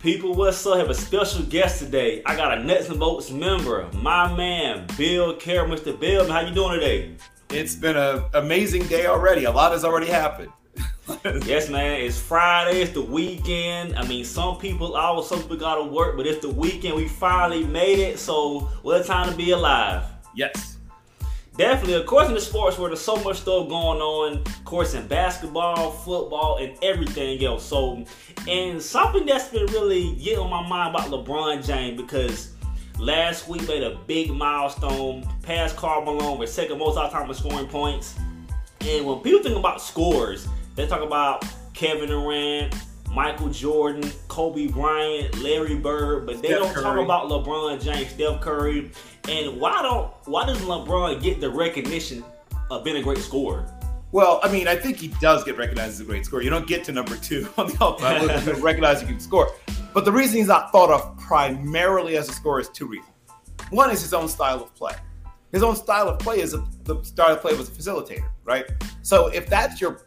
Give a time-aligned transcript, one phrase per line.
[0.00, 0.76] People, what's up?
[0.76, 2.22] I have a special guest today.
[2.24, 5.76] I got a Nuts and Bolts member, my man, Bill Carroll.
[5.76, 6.00] Mr.
[6.00, 7.16] Bill, how you doing today?
[7.50, 9.44] It's been an amazing day already.
[9.44, 10.50] A lot has already happened.
[11.44, 12.00] yes, man.
[12.00, 12.80] It's Friday.
[12.80, 13.94] It's the weekend.
[13.94, 16.96] I mean, some people, always some people gotta work, but it's the weekend.
[16.96, 18.18] We finally made it.
[18.18, 20.04] So, what a time to be alive.
[20.34, 20.69] Yes.
[21.60, 24.94] Definitely, of course, in the sports where there's so much stuff going on, of course,
[24.94, 27.66] in basketball, football, and everything else.
[27.66, 28.02] So,
[28.48, 32.54] and something that's been really getting on my mind about LeBron James because
[32.98, 38.18] last week made a big milestone, passed Karl Malone with second most all-time scoring points.
[38.80, 42.74] And when people think about scores, they talk about Kevin Durant,
[43.10, 46.82] Michael Jordan, Kobe Bryant, Larry Bird, but they Steph don't Curry.
[46.84, 48.90] talk about LeBron James, Steph Curry,
[49.28, 52.24] and why don't why does LeBron get the recognition
[52.70, 53.66] of being a great scorer?
[54.12, 56.42] Well, I mean, I think he does get recognized as a great scorer.
[56.42, 59.52] You don't get to number two on the all-time list to recognize you can score.
[59.94, 63.08] But the reason he's not thought of primarily as a scorer is two reasons.
[63.70, 64.94] One is his own style of play.
[65.52, 68.66] His own style of play is a, the style of play was a facilitator, right?
[69.02, 70.02] So if that's your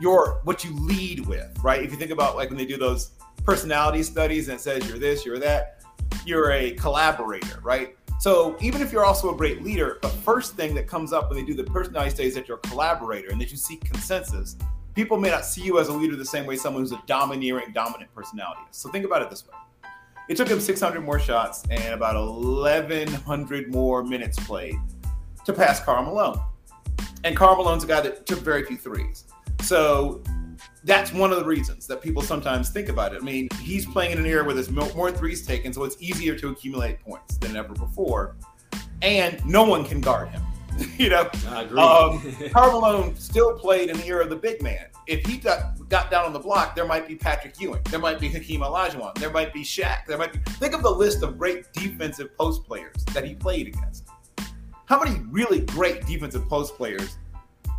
[0.00, 1.82] your what you lead with, right?
[1.82, 3.12] If you think about like when they do those
[3.44, 5.82] personality studies and it says you're this, you're that,
[6.24, 7.96] you're a collaborator, right?
[8.20, 11.38] So even if you're also a great leader, the first thing that comes up when
[11.38, 14.56] they do the personality studies is that you're a collaborator and that you seek consensus.
[14.94, 17.72] People may not see you as a leader the same way someone who's a domineering,
[17.72, 18.62] dominant personality.
[18.72, 19.54] So think about it this way.
[20.28, 24.74] It took him 600 more shots and about 1,100 more minutes played
[25.44, 26.40] to pass Karl Malone.
[27.24, 29.24] And Karl Malone's a guy that took very few threes.
[29.62, 30.22] So
[30.84, 33.22] that's one of the reasons that people sometimes think about it.
[33.22, 36.34] I mean, he's playing in an era where there's more threes taken, so it's easier
[36.36, 38.36] to accumulate points than ever before.
[39.02, 40.42] And no one can guard him.
[40.98, 41.80] you know, I agree.
[41.80, 44.86] Um, Malone still played in the era of the big man.
[45.06, 48.20] If he got, got down on the block, there might be Patrick Ewing, there might
[48.20, 50.38] be Hakeem Olajuwon, there might be Shaq, there might be.
[50.52, 54.08] Think of the list of great defensive post players that he played against.
[54.86, 57.18] How many really great defensive post players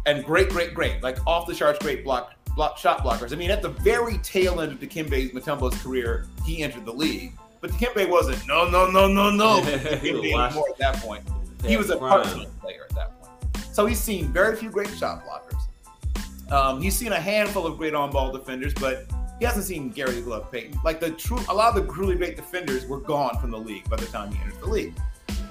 [0.06, 3.34] and great, great, great, like off the charts, great block, block shot blockers.
[3.34, 7.34] I mean, at the very tail end of Dikembe Mutombo's career, he entered the league.
[7.62, 9.62] But Dikembe wasn't no, no, no, no, no.
[9.62, 11.24] Dikembe anymore at that point.
[11.66, 13.66] He was a part team player at that point.
[13.74, 16.52] So he's seen very few great shot blockers.
[16.52, 19.06] Um, he's seen a handful of great on-ball defenders, but
[19.40, 20.80] he hasn't seen Gary the Glove Payton.
[20.84, 23.90] Like the true, a lot of the truly great defenders were gone from the league
[23.90, 24.94] by the time he entered the league.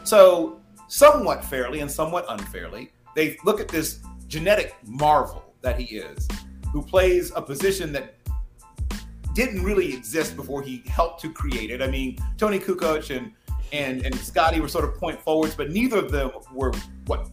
[0.04, 6.28] So, somewhat fairly and somewhat unfairly, they look at this genetic marvel that he is,
[6.72, 8.14] who plays a position that
[9.34, 11.82] didn't really exist before he helped to create it.
[11.82, 13.32] I mean, Toni Kukoc and
[13.72, 16.72] and and Scottie were sort of point forwards, but neither of them were
[17.06, 17.28] what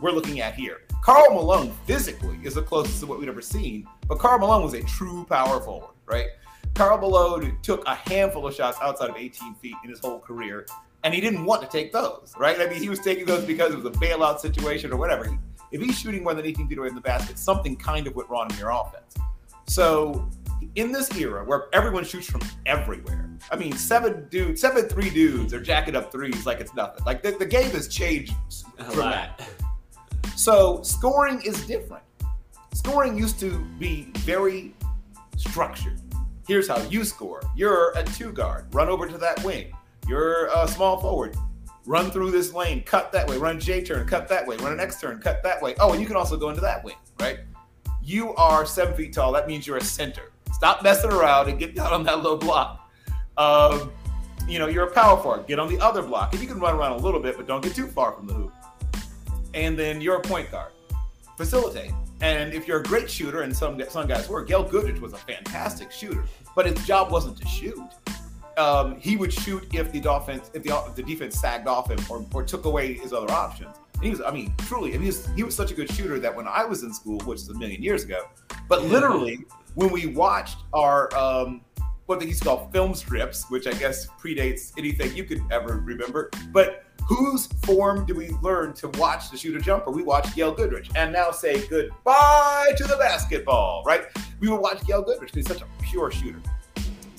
[0.00, 0.82] we're looking at here.
[1.02, 4.74] Karl Malone physically is the closest to what we've ever seen, but Karl Malone was
[4.74, 6.26] a true power forward, right?
[6.74, 10.66] Karl Malone took a handful of shots outside of 18 feet in his whole career,
[11.02, 12.60] and he didn't want to take those, right?
[12.60, 15.36] I mean, he was taking those because it was a bailout situation or whatever.
[15.70, 18.28] If he's shooting more than 18 feet away from the basket, something kind of went
[18.28, 19.14] wrong in your offense.
[19.66, 20.28] So
[20.74, 25.52] in this era where everyone shoots from everywhere, I mean, seven dudes, seven three dudes
[25.52, 27.04] are jacking up threes like it's nothing.
[27.04, 28.34] Like the, the game has changed
[28.92, 29.46] dramatically.
[30.36, 32.04] So scoring is different.
[32.72, 34.74] Scoring used to be very
[35.36, 36.00] structured.
[36.46, 37.42] Here's how you score.
[37.54, 38.72] You're a two guard.
[38.74, 39.72] Run over to that wing.
[40.08, 41.36] You're a small forward
[41.88, 44.78] run through this lane, cut that way, run J turn, cut that way, run an
[44.78, 45.74] X turn, cut that way.
[45.80, 47.40] Oh, and you can also go into that wing, right?
[48.02, 49.32] You are seven feet tall.
[49.32, 50.30] That means you're a center.
[50.52, 52.90] Stop messing around and get down on that low block.
[53.38, 53.90] Um,
[54.46, 55.46] you know, you're a power forward.
[55.46, 56.34] Get on the other block.
[56.34, 58.34] And you can run around a little bit, but don't get too far from the
[58.34, 58.52] hoop.
[59.54, 60.72] And then you're a point guard.
[61.38, 61.92] Facilitate.
[62.20, 65.18] And if you're a great shooter, and some some guys were, Gail Goodrich was a
[65.18, 66.24] fantastic shooter,
[66.54, 67.78] but his job wasn't to shoot
[68.58, 71.98] um, he would shoot if the offense, if the, if the defense sagged off him
[72.10, 73.74] or, or took away his other options.
[73.94, 76.34] And he was, I mean, truly, he was, he was such a good shooter that
[76.34, 78.28] when I was in school, which is a million years ago,
[78.68, 79.44] but literally
[79.74, 81.62] when we watched our, um,
[82.06, 85.78] what they used to call film strips, which I guess predates anything you could ever
[85.84, 89.90] remember, but whose form do we learn to watch the shooter jumper?
[89.90, 94.04] We watch Gail Goodrich and now say goodbye to the basketball, right?
[94.40, 96.40] We would watch Gail Goodrich because he's such a pure shooter.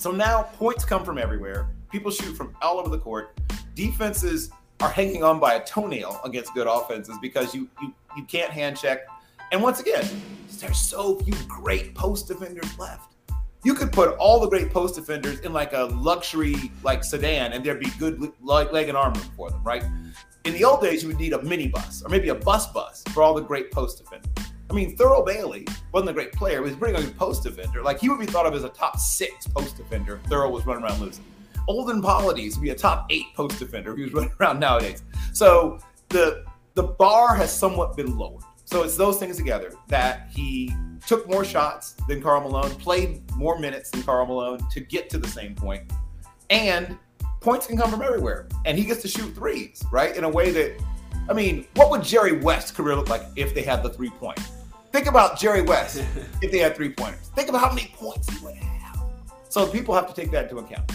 [0.00, 1.68] So now points come from everywhere.
[1.92, 3.38] People shoot from all over the court.
[3.74, 4.48] Defenses
[4.80, 8.78] are hanging on by a toenail against good offenses because you you, you can't hand
[8.78, 9.00] check.
[9.52, 10.08] And once again,
[10.58, 13.12] there's so few great post defenders left.
[13.62, 17.62] You could put all the great post defenders in like a luxury like sedan, and
[17.62, 19.84] there'd be good leg and arm room for them, right?
[20.46, 23.22] In the old days, you would need a minibus or maybe a bus bus for
[23.22, 24.49] all the great post defenders.
[24.70, 26.58] I mean, Thurl Bailey wasn't a great player.
[26.58, 27.82] He was pretty good post defender.
[27.82, 30.20] Like he would be thought of as a top six post defender.
[30.28, 31.24] Thurl was running around losing.
[31.66, 33.96] Olden Polynice would be a top eight post defender.
[33.96, 35.02] He was running around nowadays.
[35.32, 35.78] So
[36.08, 36.44] the
[36.74, 38.44] the bar has somewhat been lowered.
[38.64, 40.72] So it's those things together that he
[41.04, 45.18] took more shots than Karl Malone, played more minutes than Karl Malone to get to
[45.18, 45.90] the same point,
[46.50, 46.96] and
[47.40, 48.48] points can come from everywhere.
[48.64, 50.16] And he gets to shoot threes, right?
[50.16, 50.80] In a way that,
[51.28, 54.38] I mean, what would Jerry West's career look like if they had the three point?
[54.92, 56.02] Think about Jerry West
[56.42, 57.28] if they had three pointers.
[57.34, 59.00] Think about how many points he would have.
[59.48, 60.90] So people have to take that into account.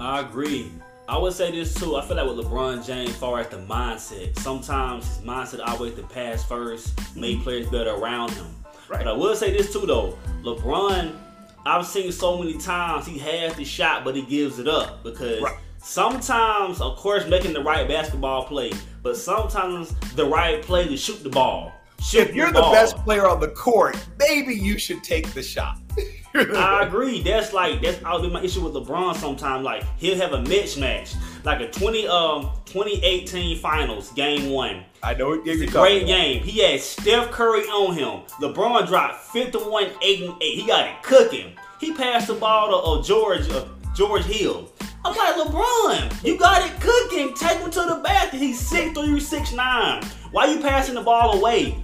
[0.00, 0.70] I agree.
[1.08, 1.96] I would say this too.
[1.96, 6.02] I feel like with LeBron James, far as the mindset, sometimes his mindset always to
[6.02, 8.46] pass first, make players better around him.
[8.88, 8.98] Right.
[9.04, 10.18] But I will say this too, though.
[10.42, 11.16] LeBron,
[11.64, 15.40] I've seen so many times he has the shot, but he gives it up because
[15.42, 15.56] Right.
[15.78, 18.72] sometimes, of course, making the right basketball play,
[19.02, 21.72] but sometimes the right play to shoot the ball.
[21.98, 22.72] If you're the ball.
[22.72, 25.78] best player on the court, maybe you should take the shot.
[26.34, 27.22] I agree.
[27.22, 29.16] That's like that's always my issue with LeBron.
[29.16, 34.84] Sometimes like he'll have a mismatch, like a 20 um 2018 Finals game one.
[35.02, 36.08] I know game you're talking Great about.
[36.08, 36.42] game.
[36.42, 38.20] He had Steph Curry on him.
[38.40, 40.54] LeBron dropped 51, 8, and 8.
[40.58, 41.52] He got it cooking.
[41.80, 43.64] He passed the ball to uh, George uh,
[43.94, 44.70] George Hill.
[45.04, 47.32] I'm like, LeBron, you got it cooking.
[47.34, 48.40] Take him to the basket.
[48.40, 50.25] He's 6'3", 6'9".
[50.36, 51.82] Why you passing the ball away?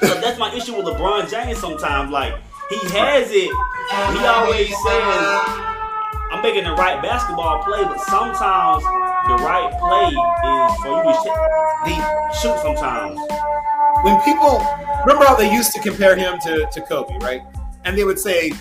[0.00, 2.12] That's my issue with LeBron James sometimes.
[2.12, 2.32] Like,
[2.70, 3.50] he has it.
[3.50, 5.42] He always says,
[6.30, 11.18] I'm making the right basketball play, but sometimes the right play is for you to
[11.18, 13.18] sh- The, shoot sometimes.
[14.04, 14.64] when people
[15.04, 17.42] remember how they used to compare him to, to Kobe, right?
[17.84, 18.52] And they would say,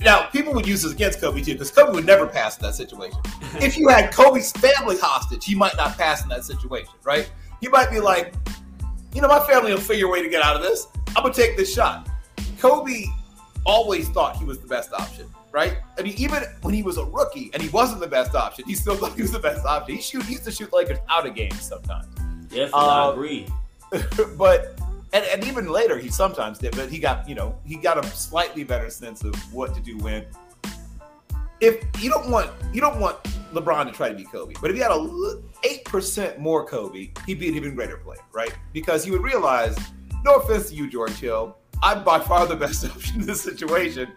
[0.00, 2.76] now people would use this against Kobe too, because Kobe would never pass in that
[2.76, 3.20] situation.
[3.60, 7.30] if you had Kobe's family hostage, he might not pass in that situation, right?
[7.60, 8.32] He might be like,
[9.14, 10.86] you know, my family will figure a way to get out of this.
[11.08, 12.08] I'm gonna take this shot.
[12.58, 13.04] Kobe
[13.64, 15.78] always thought he was the best option, right?
[15.98, 18.74] I mean, even when he was a rookie and he wasn't the best option, he
[18.74, 19.96] still thought he was the best option.
[19.96, 22.06] He shoot, he used to shoot Lakers out of games sometimes
[22.50, 23.46] Yes, Uh, I agree.
[24.36, 24.80] but
[25.12, 28.06] and, and even later he sometimes did, but he got you know he got a
[28.08, 30.26] slightly better sense of what to do when.
[31.60, 33.22] If you don't want you don't want
[33.52, 37.10] LeBron to try to be Kobe, but if you had a eight percent more Kobe,
[37.26, 38.52] he'd be an even greater player, right?
[38.72, 39.76] Because he would realize,
[40.24, 44.12] no offense to you, George Hill, I'm by far the best option in this situation.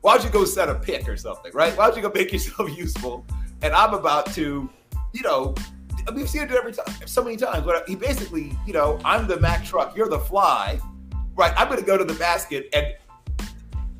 [0.00, 1.76] Why don't you go set a pick or something, right?
[1.76, 3.24] Why don't you go make yourself useful?
[3.62, 4.68] And I'm about to,
[5.12, 5.54] you know,
[6.14, 7.64] we've seen it every time, so many times.
[7.64, 10.78] But he basically, you know, I'm the Mack truck, you're the fly,
[11.34, 11.52] right?
[11.56, 12.94] I'm going to go to the basket, and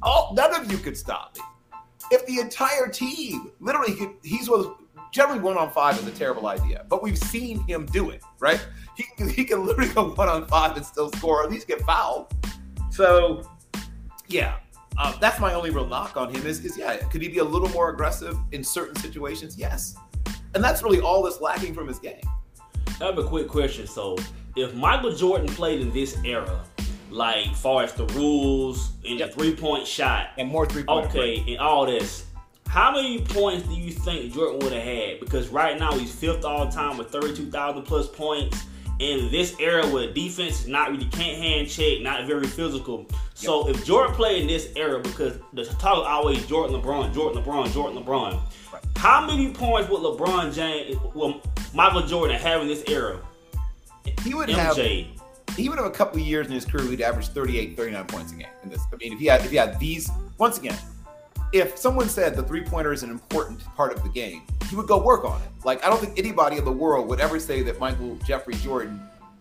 [0.02, 1.42] all none of you could stop me.
[2.12, 4.68] If the entire team, literally, he, he's was
[5.12, 8.64] generally one on five is a terrible idea, but we've seen him do it, right?
[8.96, 11.80] He he can literally go one on five and still score, or at least get
[11.82, 12.32] fouled.
[12.90, 13.48] So,
[14.28, 14.56] yeah.
[14.98, 17.44] Uh, that's my only real knock on him is, is yeah, could he be a
[17.44, 19.58] little more aggressive in certain situations?
[19.58, 19.94] Yes.
[20.54, 22.22] And that's really all that's lacking from his game.
[23.00, 23.86] I have a quick question.
[23.86, 24.16] So,
[24.56, 26.64] if Michael Jordan played in this era,
[27.10, 29.28] like far as the rules and Yep.
[29.28, 32.25] the three point shot, And more three point okay, and all this,
[32.76, 35.18] how many points do you think Jordan would have had?
[35.18, 38.64] Because right now he's fifth all time with 32,000 plus points.
[38.98, 43.06] In this era where defense is not really can't hand check, not very physical.
[43.32, 47.42] So if Jordan played in this era, because the talk is always Jordan LeBron, Jordan
[47.42, 48.42] LeBron, Jordan LeBron.
[48.70, 48.84] Right.
[48.96, 51.40] How many points would LeBron James, well,
[51.72, 53.18] Michael Jordan have in this era?
[54.22, 55.06] He would have MJ.
[55.56, 58.34] he would have a couple years in his career he'd average 38, 39 points a
[58.34, 58.82] game in this.
[58.92, 60.76] I mean, if he had if he had these once again,
[61.52, 64.86] if someone said the three pointer is an important part of the game, he would
[64.86, 65.48] go work on it.
[65.64, 69.00] Like I don't think anybody in the world would ever say that Michael Jeffrey Jordan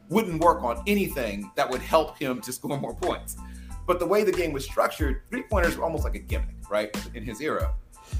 [0.10, 3.38] wouldn't work on anything that would help him to score more points.
[3.88, 6.90] But the way the game was structured, three pointers were almost like a gimmick, right?
[7.14, 7.74] In his era.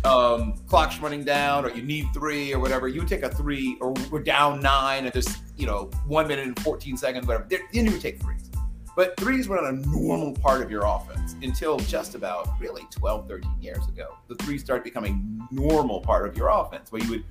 [0.04, 2.88] Um, clock's running down, or you need three, or whatever.
[2.88, 6.60] You take a three, or we're down nine, and there's, you know, one minute and
[6.60, 7.48] 14 seconds, whatever.
[7.50, 8.52] Then you would take threes.
[8.96, 13.28] But threes were not a normal part of your offense until just about really 12,
[13.28, 14.18] 13 years ago.
[14.28, 17.26] The threes started becoming normal part of your offense, where you would,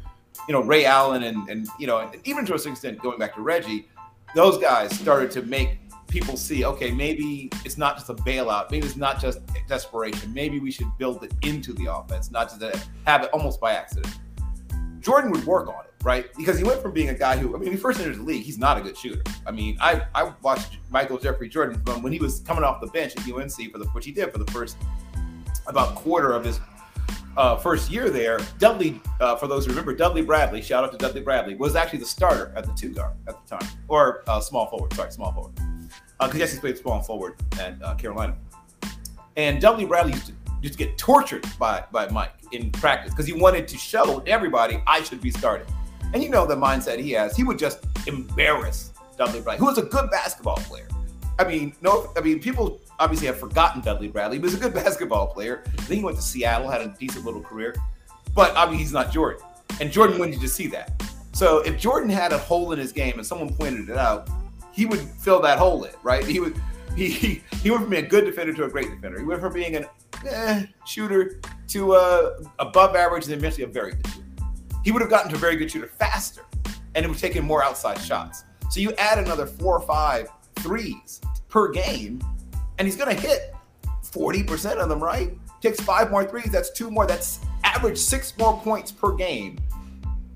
[0.46, 3.18] you know, Ray Allen and, and you know, and even to a certain extent, going
[3.18, 3.88] back to Reggie,
[4.34, 5.78] those guys started to make
[6.08, 8.70] people see, okay, maybe it's not just a bailout.
[8.70, 10.32] Maybe it's not just desperation.
[10.32, 12.62] Maybe we should build it into the offense, not just
[13.06, 14.14] have it almost by accident.
[15.00, 16.26] Jordan would work on it, right?
[16.36, 18.42] Because he went from being a guy who, I mean, he first entered the league,
[18.42, 19.22] he's not a good shooter.
[19.46, 22.86] I mean, I, I watched Michael Jeffrey Jordan from when he was coming off the
[22.88, 24.76] bench at UNC for the which he did for the first
[25.66, 26.60] about quarter of his
[27.36, 28.38] uh, first year there.
[28.58, 32.00] Dudley, uh, for those who remember, Dudley Bradley, shout out to Dudley Bradley, was actually
[32.00, 34.92] the starter at the two guard at the time, or uh, small forward.
[34.92, 35.54] Sorry, small forward.
[36.20, 38.36] because yes, he's played small forward at uh, Carolina.
[39.36, 43.32] And Dudley Bradley used to to get tortured by by Mike in practice because he
[43.32, 45.66] wanted to show everybody I should be starting.
[46.12, 47.36] And you know the mindset he has.
[47.36, 50.88] He would just embarrass Dudley Bradley, who was a good basketball player.
[51.38, 54.74] I mean, no, I mean people obviously have forgotten Dudley Bradley, but he's a good
[54.84, 55.64] basketball player.
[55.88, 57.74] Then he went to Seattle, had a decent little career,
[58.34, 59.42] but obviously he's not Jordan.
[59.80, 61.02] And Jordan wanted to see that.
[61.32, 64.28] So if Jordan had a hole in his game and someone pointed it out,
[64.72, 66.24] he would fill that hole in, right?
[66.24, 66.60] He would
[66.96, 69.18] he he, went from being a good defender to a great defender.
[69.18, 69.86] He went from being an
[70.28, 74.06] eh, shooter to a above average and eventually a very good.
[74.84, 76.42] He would have gotten to a very good shooter faster,
[76.94, 78.44] and it would take him more outside shots.
[78.70, 82.20] So you add another four or five threes per game,
[82.78, 83.54] and he's going to hit
[84.02, 85.36] 40% of them, right?
[85.60, 87.06] Takes five more threes, that's two more.
[87.06, 89.58] That's average six more points per game.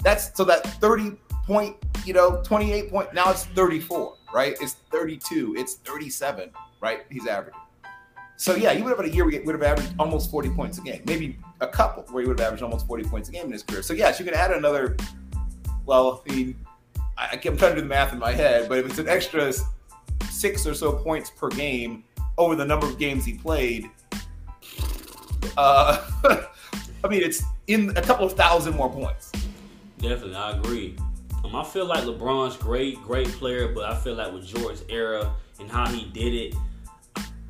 [0.02, 1.12] That's so that 30
[1.44, 1.76] point,
[2.06, 4.56] you know, 28 point, now it's 34, right?
[4.60, 6.50] It's 32, it's 37,
[6.80, 7.00] right?
[7.10, 7.60] He's averaging.
[8.36, 10.78] So yeah, he would have had a year we would have averaged almost 40 points
[10.78, 13.46] a game, maybe a couple where he would have averaged almost 40 points a game
[13.46, 13.82] in his career.
[13.82, 14.96] So yes, you can add another.
[15.86, 16.56] Well, I mean,
[17.16, 19.52] I, I'm trying to do the math in my head, but if it's an extra
[20.30, 22.04] six or so points per game
[22.36, 23.90] over the number of games he played,
[25.56, 26.06] uh,
[27.04, 29.32] I mean, it's in a couple of thousand more points.
[29.98, 30.96] Definitely, I agree.
[31.44, 35.34] Um, I feel like LeBron's great, great player, but I feel like with Jordan's era
[35.58, 36.54] and how he did it,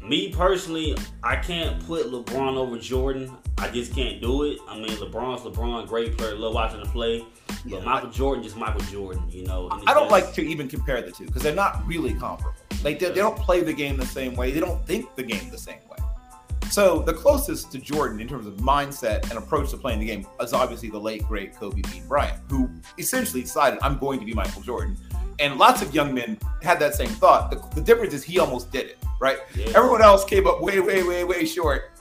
[0.02, 3.36] me personally, I can't put LeBron over Jordan.
[3.60, 4.58] I just can't do it.
[4.68, 7.24] I mean, LeBron's LeBron, great player, love watching him play.
[7.46, 9.68] But yeah, Michael Jordan, just Michael Jordan, you know.
[9.86, 12.56] I don't just, like to even compare the two because they're not really comparable.
[12.84, 14.52] Like they, they don't play the game the same way.
[14.52, 15.98] They don't think the game the same way.
[16.70, 20.26] So the closest to Jordan in terms of mindset and approach to playing the game
[20.40, 24.34] is obviously the late great Kobe Bean Bryant, who essentially decided I'm going to be
[24.34, 24.96] Michael Jordan.
[25.40, 27.50] And lots of young men had that same thought.
[27.50, 29.38] The, the difference is he almost did it, right?
[29.54, 29.66] Yeah.
[29.74, 31.97] Everyone else came up way, way, way, way short.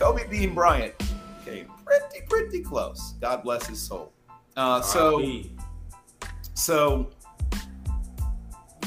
[0.00, 0.94] Kobe Bean Bryant
[1.44, 3.16] came pretty, pretty close.
[3.20, 4.14] God bless his soul.
[4.56, 5.22] Uh, so,
[6.54, 7.10] so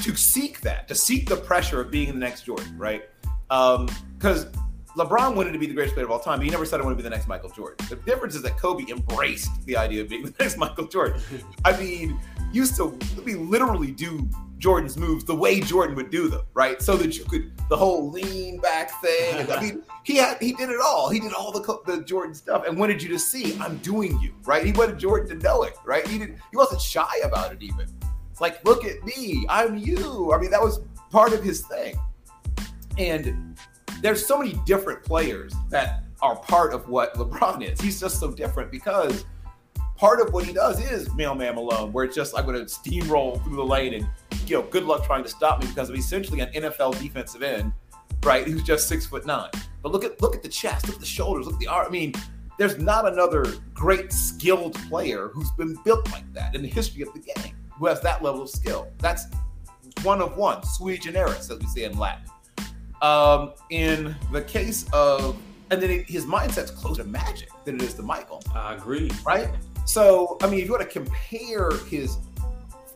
[0.02, 3.04] to seek that, to seek the pressure of being the next Jordan, right?
[3.48, 4.52] Because um,
[4.96, 6.82] LeBron wanted to be the greatest player of all time, but he never said I
[6.82, 7.86] want to be the next Michael Jordan.
[7.88, 11.20] The difference is that Kobe embraced the idea of being the next Michael Jordan.
[11.64, 12.18] I mean,
[12.54, 16.80] used to we literally do Jordan's moves the way Jordan would do them, right?
[16.80, 19.50] So that you could the whole lean back thing.
[19.50, 21.10] I mean, he had he did it all.
[21.10, 24.34] He did all the the Jordan stuff and wanted you to see I'm doing you,
[24.44, 24.64] right?
[24.64, 26.06] He wanted Jordan to know it, right?
[26.06, 26.38] He didn't.
[26.50, 27.86] He wasn't shy about it even.
[28.30, 30.32] It's like, look at me, I'm you.
[30.32, 30.80] I mean, that was
[31.10, 31.96] part of his thing,
[32.98, 33.56] and
[34.00, 37.80] there's so many different players that are part of what LeBron is.
[37.80, 39.24] He's just so different because
[40.04, 43.42] part of what he does is mailman Malone, where it's just I'm going to steamroll
[43.42, 44.06] through the lane and
[44.46, 47.72] you know, good luck trying to stop me because I'm essentially an NFL defensive end,
[48.22, 48.46] right?
[48.46, 49.48] Who's just six foot nine.
[49.82, 51.86] But look at look at the chest, look at the shoulders, look at the arm.
[51.86, 52.12] I mean,
[52.58, 57.10] there's not another great skilled player who's been built like that in the history of
[57.14, 58.92] the game who has that level of skill.
[58.98, 59.24] That's
[60.02, 62.28] one of one, sui generis, as we say in Latin.
[63.00, 65.38] Um, in the case of,
[65.70, 68.42] and then his mindset's closer to Magic than it is to Michael.
[68.54, 69.10] I agree.
[69.24, 69.48] Right?
[69.84, 72.18] So, I mean, if you want to compare his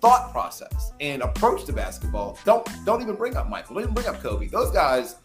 [0.00, 3.74] thought process and approach to basketball, don't don't even bring up Michael.
[3.74, 4.48] Don't even bring up Kobe.
[4.48, 5.16] Those guys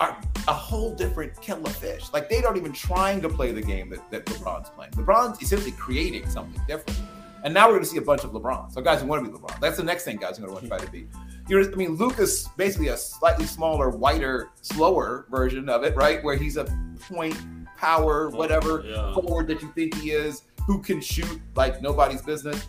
[0.00, 2.12] are a whole different kettle of fish.
[2.12, 4.92] Like they aren't even trying to play the game that, that LeBron's playing.
[4.92, 7.00] LeBron's essentially creating something different.
[7.44, 8.72] And now we're going to see a bunch of LeBron.
[8.72, 9.60] So guys who want to be LeBron.
[9.60, 11.06] That's the next thing guys are going to want to try to be.
[11.48, 16.22] You know, I mean, Luka's basically a slightly smaller, whiter, slower version of it, right?
[16.24, 16.64] Where he's a
[17.08, 17.36] point
[17.76, 19.14] power, whatever yeah.
[19.14, 22.68] forward that you think he is, who can shoot like nobody's business.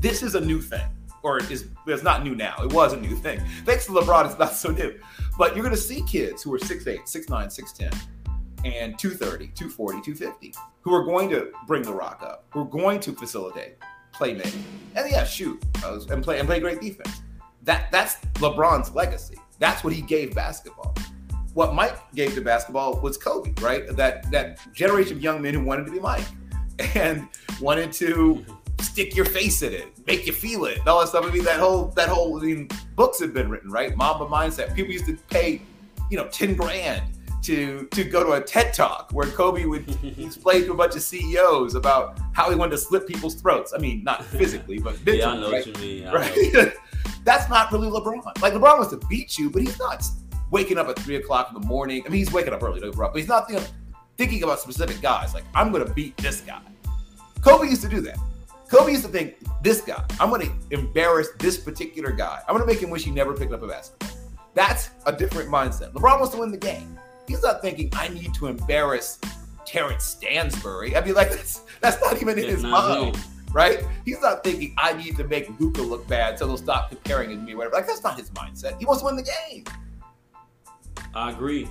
[0.00, 0.86] This is a new thing,
[1.22, 2.54] or is it's not new now.
[2.62, 3.40] It was a new thing.
[3.64, 4.98] Thanks to LeBron, it's not so new.
[5.38, 7.94] But you're to see kids who are 6'8, 6'9, 6'10,
[8.64, 13.00] and 230, 240, 250, who are going to bring the rock up, who are going
[13.00, 13.76] to facilitate,
[14.12, 14.54] play make,
[14.94, 17.22] and yeah, shoot, uh, and play and play great defense.
[17.62, 19.36] That that's LeBron's legacy.
[19.58, 20.94] That's what he gave basketball.
[21.54, 23.86] What Mike gave to basketball was Kobe, right?
[23.96, 26.24] That that generation of young men who wanted to be Mike
[26.94, 27.28] and
[27.60, 28.44] wanted to
[28.80, 31.24] stick your face in it, make you feel it, all that stuff.
[31.24, 33.96] I mean, that whole that whole I mean, books have been written, right?
[33.96, 34.74] Mamba mindset.
[34.74, 35.62] People used to pay,
[36.10, 37.02] you know, ten grand
[37.42, 39.84] to to go to a TED talk where Kobe would
[40.18, 43.72] explain to a bunch of CEOs about how he wanted to slit people's throats.
[43.74, 45.66] I mean, not physically, but mentally, yeah, I know right?
[45.66, 46.12] what you mean.
[46.12, 46.72] right?
[47.24, 48.40] That's not really LeBron.
[48.40, 50.04] Like LeBron wants to beat you, but he's not
[50.50, 52.02] waking up at three o'clock in the morning.
[52.04, 53.64] I mean, he's waking up early, don't but he's not you know,
[54.16, 55.34] thinking about specific guys.
[55.34, 56.62] Like I'm going to beat this guy.
[57.40, 58.18] Kobe used to do that.
[58.68, 62.40] Kobe used to think, this guy, I'm going to embarrass this particular guy.
[62.48, 64.08] I'm going to make him wish he never picked up a basketball.
[64.54, 65.92] That's a different mindset.
[65.92, 66.98] LeBron wants to win the game.
[67.28, 69.18] He's not thinking, I need to embarrass
[69.66, 70.96] Terrence Stansbury.
[70.96, 73.18] I'd be like, that's, that's not even in his mind.
[73.52, 73.84] Right?
[74.06, 77.40] He's not thinking I need to make Luka look bad so they'll stop comparing him
[77.40, 77.74] to me, whatever.
[77.74, 78.78] Like that's not his mindset.
[78.78, 79.64] He wants to win the game.
[81.14, 81.68] I agree.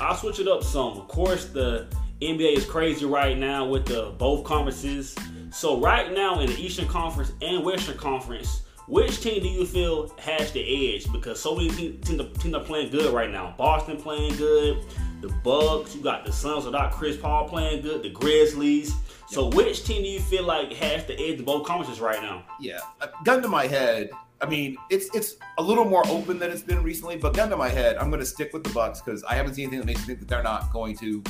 [0.00, 0.98] I'll switch it up some.
[0.98, 1.86] Of course, the
[2.22, 5.14] NBA is crazy right now with the both conferences.
[5.52, 10.08] So right now in the Eastern Conference and Western Conference, which team do you feel
[10.18, 11.10] has the edge?
[11.12, 12.06] Because so many teams,
[12.38, 13.54] teams are playing good right now.
[13.56, 14.84] Boston playing good.
[15.20, 18.02] The Bucks, you got the Suns without Chris Paul playing good.
[18.02, 18.94] The Grizzlies.
[19.28, 22.42] So which team do you feel like has the edge in both conferences right now?
[22.58, 22.80] Yeah,
[23.24, 24.10] gun to my head.
[24.42, 27.56] I mean, it's it's a little more open than it's been recently, but gun to
[27.56, 29.86] my head, I'm going to stick with the Bucks because I haven't seen anything that
[29.86, 31.22] makes me think that they're not going to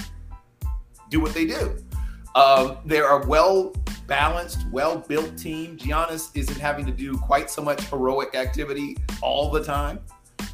[1.09, 1.77] do what they do.
[2.37, 3.75] Um, they're a well
[4.07, 5.77] balanced, well built team.
[5.77, 10.01] Giannis isn't having to do quite so much heroic activity all the time.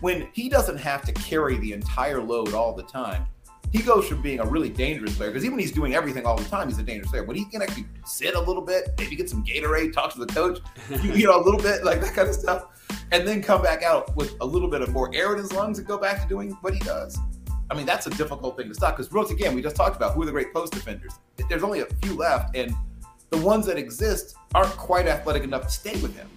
[0.01, 3.27] When he doesn't have to carry the entire load all the time,
[3.73, 6.49] he goes from being a really dangerous player because even he's doing everything all the
[6.49, 7.25] time, he's a dangerous player.
[7.25, 10.27] When he can actually sit a little bit, maybe get some Gatorade, talk to the
[10.27, 10.61] coach,
[11.03, 12.67] you, you know, a little bit like that kind of stuff,
[13.13, 15.79] and then come back out with a little bit of more air in his lungs
[15.79, 17.19] and go back to doing what he does.
[17.71, 20.15] I mean, that's a difficult thing to stop because once again, we just talked about
[20.15, 21.13] who are the great post defenders.
[21.49, 22.73] There's only a few left, and
[23.31, 26.29] the ones that exist aren't quite athletic enough to stay with him,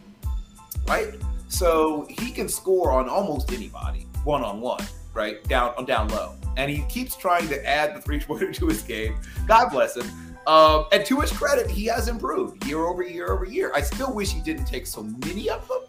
[0.88, 1.14] right?
[1.48, 5.44] So he can score on almost anybody one on one, right?
[5.46, 8.82] Down on down low, and he keeps trying to add the three pointer to his
[8.82, 9.20] game.
[9.48, 10.10] God bless him.
[10.48, 13.72] Um, and to his credit, he has improved year over year over year.
[13.76, 15.82] I still wish he didn't take so many of them,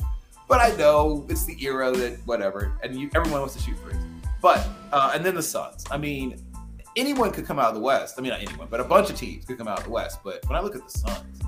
[0.49, 3.97] but I know it's the era that whatever, and you, everyone wants to shoot threes.
[4.43, 5.85] But uh, and then the Suns.
[5.91, 6.43] I mean,
[6.97, 8.17] anyone could come out of the West.
[8.19, 10.21] I mean, not anyone, but a bunch of teams could come out of the West.
[10.25, 11.41] But when I look at the Suns,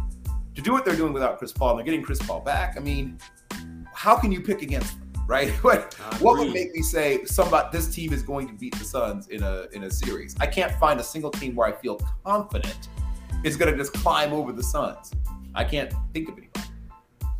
[0.54, 2.76] to do what they're doing without Chris Paul, and they're getting Chris Paul back.
[2.76, 3.18] I mean,
[3.94, 5.50] how can you pick against right?
[5.64, 9.28] what, what would make me say somebody this team is going to beat the Suns
[9.28, 10.36] in a in a series?
[10.40, 12.88] I can't find a single team where I feel confident
[13.44, 15.12] is going to just climb over the Suns.
[15.54, 16.68] I can't think of anybody.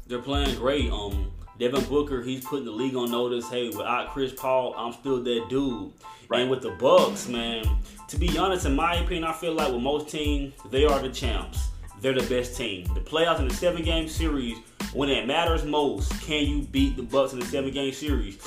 [0.07, 0.91] They're playing great.
[0.91, 3.49] Um, Devin Booker, he's putting the league on notice.
[3.49, 5.93] Hey, without Chris Paul, I'm still that dude.
[6.29, 6.41] Right.
[6.41, 7.65] And with the Bucks, man,
[8.09, 11.11] to be honest, in my opinion, I feel like with most teams, they are the
[11.11, 11.69] champs.
[12.03, 12.85] They're the best team.
[12.95, 14.59] The playoffs in the seven game series,
[14.93, 18.39] when it matters most, can you beat the Bucks in the seven game series?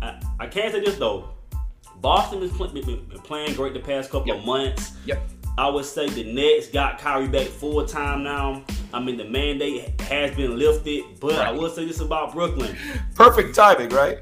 [0.00, 1.30] I, I can't say this though.
[1.96, 4.38] Boston has been playing great the past couple yep.
[4.38, 4.92] of months.
[5.04, 5.20] Yep.
[5.58, 8.62] I would say the Nets got Kyrie back full time now.
[8.94, 11.48] I mean, the mandate has been lifted, but right.
[11.48, 12.76] I will say this about Brooklyn.
[13.16, 14.18] Perfect timing, right?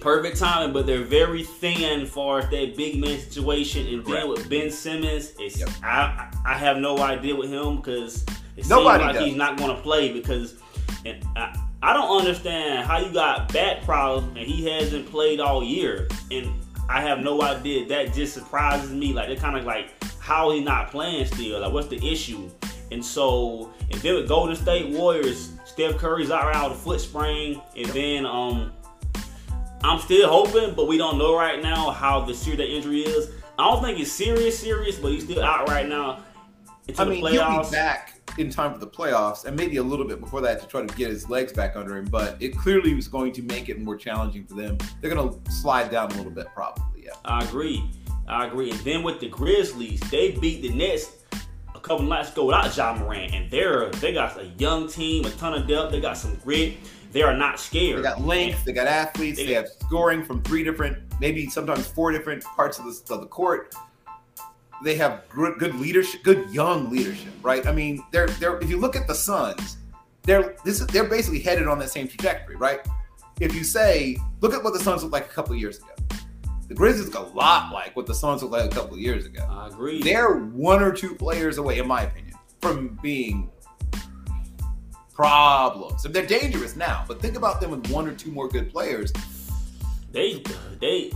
[0.00, 3.86] Perfect timing, but they're very thin far as that big man situation.
[3.86, 5.68] And then with Ben Simmons, it's yep.
[5.82, 8.24] I I have no idea with him because
[8.56, 9.24] it Nobody seems like does.
[9.24, 10.54] he's not going to play because
[11.04, 15.62] and I, I don't understand how you got back problems and he hasn't played all
[15.62, 16.08] year.
[16.30, 16.50] And
[16.88, 17.86] I have no idea.
[17.86, 19.12] That just surprises me.
[19.12, 21.60] Like they're kind of like how he not playing still?
[21.60, 22.50] Like, what's the issue?
[22.92, 27.00] And so, and then with Golden State Warriors, Steph Curry's out around with a foot
[27.00, 28.72] sprain, and then um,
[29.82, 33.30] I'm still hoping, but we don't know right now how the serious that injury is.
[33.58, 36.22] I don't think it's serious, serious, but he's still out right now.
[36.98, 40.20] I mean, he'll be back in time for the playoffs, and maybe a little bit
[40.20, 42.06] before that to try to get his legs back under him.
[42.06, 44.78] But it clearly was going to make it more challenging for them.
[45.00, 47.04] They're going to slide down a little bit, probably.
[47.04, 47.90] Yeah, I agree.
[48.28, 48.70] I agree.
[48.70, 51.24] And then with the Grizzlies, they beat the Nets
[51.74, 55.30] a couple nights ago without Ja Morant, and they're they got a young team, a
[55.30, 55.92] ton of depth.
[55.92, 56.74] They got some grit.
[57.12, 57.98] They are not scared.
[57.98, 58.64] They got length.
[58.64, 59.38] They got athletes.
[59.38, 63.20] They, they have scoring from three different, maybe sometimes four different parts of the, of
[63.20, 63.74] the court.
[64.84, 67.66] They have good, good leadership, good young leadership, right?
[67.66, 68.58] I mean, they're they're.
[68.58, 69.76] If you look at the Suns,
[70.22, 72.80] they're this is they're basically headed on that same trajectory, right?
[73.40, 75.88] If you say, look at what the Suns looked like a couple years ago
[76.70, 79.26] the Grizzlies look a lot like what the Suns looked like a couple of years
[79.26, 79.44] ago.
[79.50, 80.00] I agree.
[80.00, 83.50] They're one or two players away, in my opinion, from being
[85.20, 86.04] problems.
[86.06, 89.12] And they're dangerous now, but think about them with one or two more good players.
[90.12, 90.42] They,
[90.80, 91.12] they.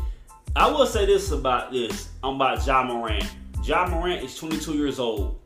[0.55, 2.11] I will say this about this.
[2.23, 3.25] I'm about Ja Morant.
[3.63, 5.41] Ja Morant is 22 years old.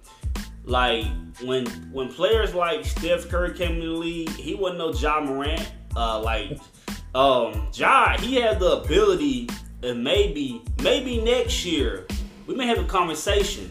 [0.65, 1.07] Like
[1.43, 5.73] when when players like Steph Curry came in the league, he wasn't no Ja Morant.
[5.97, 6.59] Uh, like
[7.15, 9.49] um, Ja, he had the ability
[9.83, 12.07] and maybe, maybe next year,
[12.47, 13.71] we may have a conversation.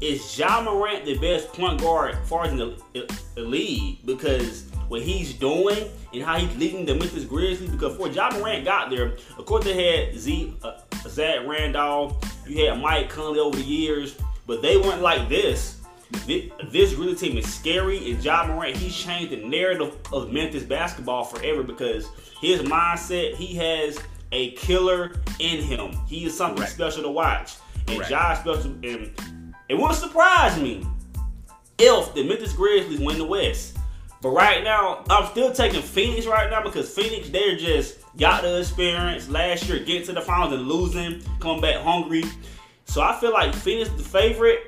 [0.00, 4.04] Is Ja Morant the best point guard far as in the, the league?
[4.04, 7.70] Because what he's doing and how he's leading the Memphis Grizzlies.
[7.70, 10.78] Because before Ja Morant got there, of course they had Z, uh,
[11.08, 15.80] Zach Randolph, you had Mike Conley over the years, but they weren't like this.
[16.26, 21.24] this really team is scary, and Ja Morant, he's changed the narrative of Memphis basketball
[21.24, 22.08] forever because
[22.40, 23.98] his mindset, he has
[24.32, 25.96] a killer in him.
[26.06, 26.72] He is something Correct.
[26.72, 27.56] special to watch.
[27.88, 28.10] And Correct.
[28.10, 29.12] Ja special, and
[29.68, 30.86] it wouldn't surprise me
[31.78, 33.76] if the Memphis Grizzlies win the West.
[34.22, 38.58] But right now, I'm still taking Phoenix right now because Phoenix, they're just got the
[38.58, 42.24] experience last year, getting to the finals and losing, coming back hungry.
[42.86, 44.60] So I feel like Phoenix the favorite,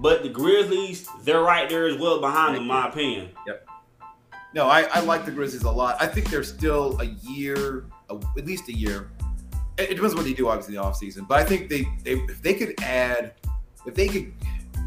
[0.00, 3.30] but the Grizzlies, they're right there as well behind them, in my opinion.
[3.46, 3.68] Yep.
[4.54, 5.96] No, I, I like the Grizzlies a lot.
[6.00, 9.10] I think they're still a year, at least a year.
[9.78, 11.28] It, it depends what they do, obviously, in the offseason.
[11.28, 13.34] But I think they, they if they could add,
[13.86, 14.32] if they could,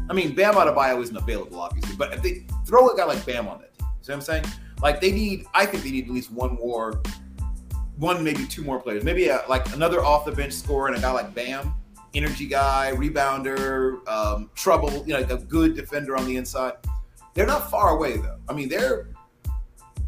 [0.08, 3.48] I mean, Bam Adebayo isn't available, obviously, but if they throw a guy like Bam
[3.48, 4.44] on that team, you see what I'm saying?
[4.82, 7.02] Like they need, I think they need at least one more,
[7.96, 11.00] one maybe two more players, maybe a, like another off the bench scorer and a
[11.00, 11.74] guy like Bam
[12.14, 16.74] energy guy, rebounder, um, trouble, you know, like a good defender on the inside.
[17.34, 18.38] They're not far away though.
[18.48, 19.08] I mean, they're,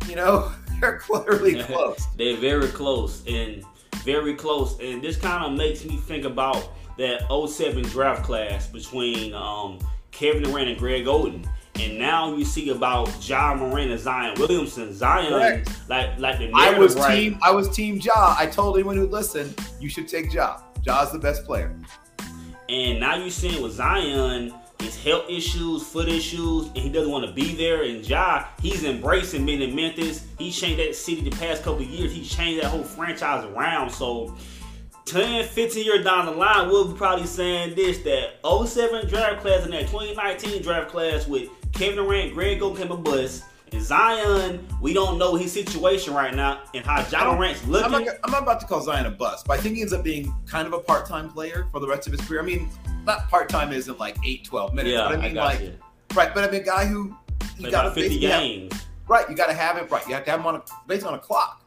[0.09, 2.07] you know, they're clearly close.
[2.17, 3.65] they're very close and
[3.99, 4.79] very close.
[4.81, 9.79] And this kind of makes me think about that 07 draft class between um,
[10.11, 11.47] Kevin Durant and Greg Oden.
[11.77, 14.93] And now you see about Ja Morant and Zion Williamson.
[14.95, 15.71] Zion, Correct.
[15.89, 17.15] like like the I was right.
[17.15, 18.37] team I was team Ja.
[18.39, 20.61] I told anyone who listened, you should take Ja.
[20.83, 21.75] Ja's the best player.
[22.69, 27.27] And now you're seeing with Zion, his health issues, foot issues, and he doesn't want
[27.27, 27.83] to be there.
[27.85, 30.27] And Ja, he's embracing being in Memphis.
[30.39, 32.13] He changed that city the past couple years.
[32.13, 33.91] He changed that whole franchise around.
[33.91, 34.37] So
[35.07, 39.65] 10, 15 years down the line, we'll be probably saying this that 07 draft class
[39.65, 43.45] and that 2019 draft class with Kevin Durant, Greg Go came a bust.
[43.73, 47.87] And Zion, we don't know his situation right now and how Ja Morant's looking.
[47.87, 49.95] I'm not, I'm not, about to call Zion a bust, but I think he ends
[49.95, 52.43] up being kind of a part time player for the rest of his career.
[52.43, 52.69] I mean,
[53.07, 55.75] not part time isn't like 8, 12 minutes, yeah, but I mean, I like, you.
[56.15, 57.17] right, but I mean, a guy who
[57.59, 58.73] you got to 50 games.
[58.75, 60.63] Have, right, you got to have him, right, you have to have him on a,
[60.87, 61.62] based on a clock.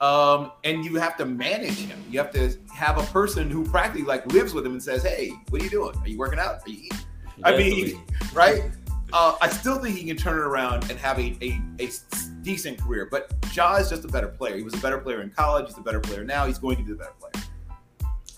[0.00, 2.02] Um, and you have to manage him.
[2.08, 5.32] You have to have a person who practically like lives with him and says, "Hey,
[5.50, 5.96] what are you doing?
[5.96, 6.60] Are you working out?
[6.64, 6.98] Are you eating?"
[7.42, 8.00] I mean,
[8.32, 8.70] right?
[9.12, 11.88] Uh, I still think he can turn it around and have a, a, a
[12.42, 13.08] decent career.
[13.10, 14.56] But Ja is just a better player.
[14.56, 15.66] He was a better player in college.
[15.66, 16.46] He's a better player now.
[16.46, 17.44] He's going to be a better player.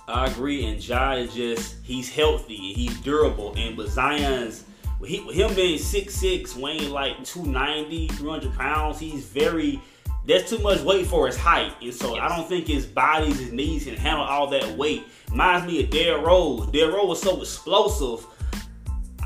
[0.07, 0.66] I agree.
[0.66, 2.57] And Ja is just, he's healthy.
[2.57, 3.55] He's durable.
[3.57, 9.81] And with with him being 6'6, weighing like 290, 300 pounds, he's very,
[10.26, 11.72] there's too much weight for his height.
[11.80, 12.22] And so yes.
[12.22, 15.04] I don't think his body, his knees can handle all that weight.
[15.30, 16.66] Reminds me of Derrick Rose.
[16.70, 18.26] Derrick Rose was so explosive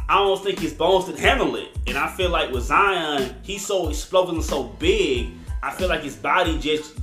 [0.09, 1.77] I don't think his bones can handle it.
[1.87, 5.31] And I feel like with Zion, he's so explosive and so big.
[5.63, 6.95] I feel like his body just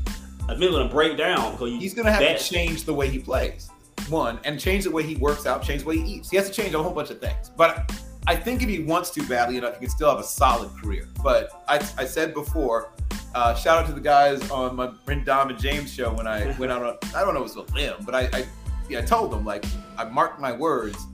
[0.44, 1.54] eventually gonna break down.
[1.54, 3.70] Because he's gonna have that, to change the way he plays.
[4.10, 6.30] One and change the way he works out, change the way he eats.
[6.30, 7.50] He has to change a whole bunch of things.
[7.50, 7.92] But
[8.28, 11.08] I think if he wants to badly enough, he can still have a solid career.
[11.24, 12.92] But I, I said before,
[13.36, 16.56] uh, shout out to the guys on my friend Dom and James show when I
[16.60, 18.46] went out on I don't know if it was a limb, but I, I
[18.90, 19.66] yeah, I told them like
[19.98, 21.08] I marked my words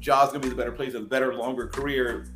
[0.00, 2.26] Ja's gonna be the better player, the better, longer career.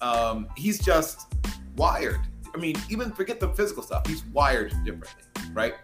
[0.00, 1.34] Um, he's just
[1.76, 2.20] wired.
[2.54, 4.06] I mean, even forget the physical stuff.
[4.06, 5.74] He's wired differently, right?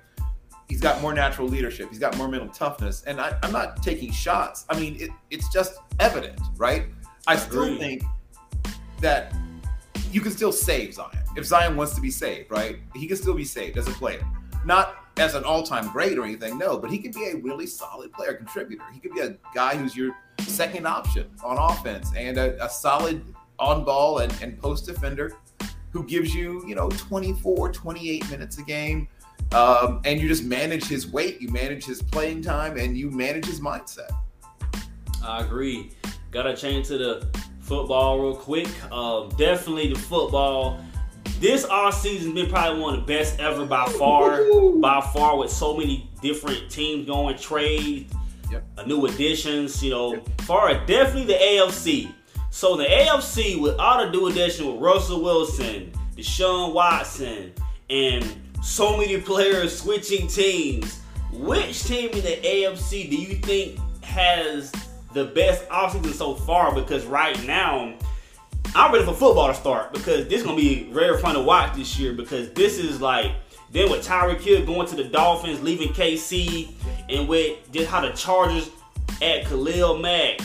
[0.68, 1.90] He's got more natural leadership.
[1.90, 3.02] He's got more mental toughness.
[3.04, 4.64] And I, am not taking shots.
[4.68, 6.86] I mean, it, it's just evident, right?
[7.26, 8.02] I still think
[9.00, 9.34] that
[10.10, 12.78] you can still save Zion if Zion wants to be saved, right?
[12.94, 14.24] He can still be saved as a player,
[14.64, 16.58] not as an all-time great or anything.
[16.58, 18.84] No, but he can be a really solid player, contributor.
[18.92, 23.22] He could be a guy who's your second option on offense and a, a solid
[23.58, 25.32] on ball and, and post defender
[25.90, 29.08] who gives you, you know, 24, 28 minutes a game.
[29.52, 33.46] Um, and you just manage his weight, you manage his playing time, and you manage
[33.46, 34.10] his mindset.
[35.24, 35.92] I agree.
[36.30, 37.28] Got to change to the
[37.66, 38.68] football real quick.
[38.92, 40.80] Um, definitely the football.
[41.40, 44.42] This off season been probably one of the best ever by far.
[44.80, 48.12] by far, with so many different teams going trades,
[48.50, 48.86] Yep.
[48.86, 50.40] New additions, you know, yep.
[50.42, 52.12] far definitely the AFC.
[52.50, 57.52] So the AFC with all the new addition with Russell Wilson, Deshaun Watson,
[57.90, 58.24] and
[58.62, 61.00] so many players switching teams.
[61.32, 64.72] Which team in the AFC do you think has
[65.12, 66.74] the best offseason so far?
[66.74, 67.94] Because right now,
[68.74, 71.74] I'm ready for football to start because this is gonna be very fun to watch
[71.74, 73.32] this year because this is like
[73.70, 76.72] then with Tyreek Hill going to the Dolphins, leaving KC,
[77.08, 78.70] and with just how the Chargers
[79.22, 80.40] at Khalil Mack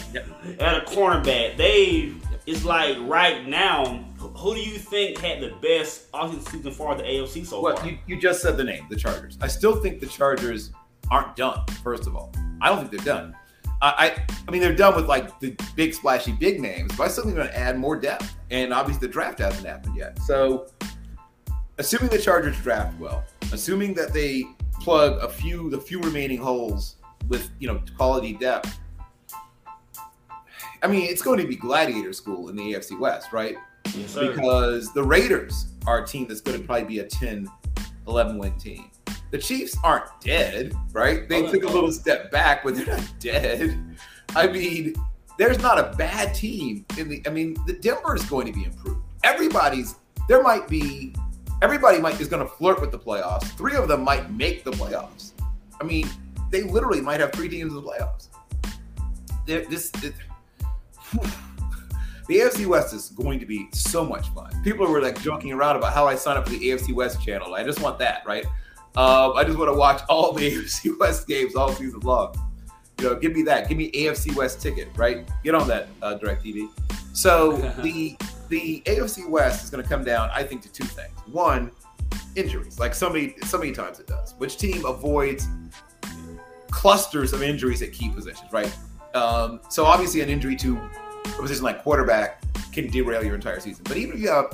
[0.60, 2.14] at a cornerback, they
[2.46, 4.06] it's like right now.
[4.36, 7.88] Who do you think had the best offseason season for the AFC so well, far?
[7.88, 9.38] You, you just said the name, the Chargers.
[9.42, 10.72] I still think the Chargers
[11.10, 11.66] aren't done.
[11.84, 13.36] First of all, I don't think they're done.
[13.82, 17.24] I, I mean, they're done with like the big splashy big names, but I still
[17.24, 18.36] think they're going to add more depth.
[18.52, 20.20] And obviously, the draft hasn't happened yet.
[20.22, 20.68] So,
[21.78, 24.46] assuming the Chargers draft well, assuming that they
[24.80, 28.78] plug a few the few remaining holes with you know quality depth.
[30.84, 33.56] I mean, it's going to be gladiator school in the AFC West, right?
[33.96, 37.48] Yes, because the Raiders are a team that's going to probably be a 10,
[38.08, 38.91] 11 win team.
[39.32, 41.28] The Chiefs aren't dead, right?
[41.28, 43.80] They oh, took a little step back, but they're not dead.
[44.36, 44.94] I mean,
[45.38, 47.24] there's not a bad team in the.
[47.26, 49.02] I mean, the Denver is going to be improved.
[49.24, 49.96] Everybody's
[50.28, 51.14] there might be
[51.62, 53.44] everybody might is going to flirt with the playoffs.
[53.58, 55.32] Three of them might make the playoffs.
[55.80, 56.10] I mean,
[56.50, 58.28] they literally might have three teams in the playoffs.
[59.46, 60.14] They're, this, it,
[62.28, 64.52] the AFC West is going to be so much fun.
[64.64, 67.54] People were like joking around about how I signed up for the AFC West channel.
[67.56, 68.46] I just want that, right?
[68.96, 72.36] Um, I just want to watch all the AFC West games all season long.
[73.00, 73.68] You know, give me that.
[73.70, 75.28] Give me AFC West ticket, right?
[75.44, 76.68] Get on that, uh, DirecTV.
[77.14, 78.18] So the
[78.50, 81.12] the AFC West is going to come down, I think, to two things.
[81.32, 81.72] One,
[82.36, 84.36] injuries, like so many so many times it does.
[84.38, 85.48] Which team avoids
[86.70, 88.76] clusters of injuries at key positions, right?
[89.14, 93.84] Um, so obviously, an injury to a position like quarterback can derail your entire season.
[93.88, 94.46] But even if you have,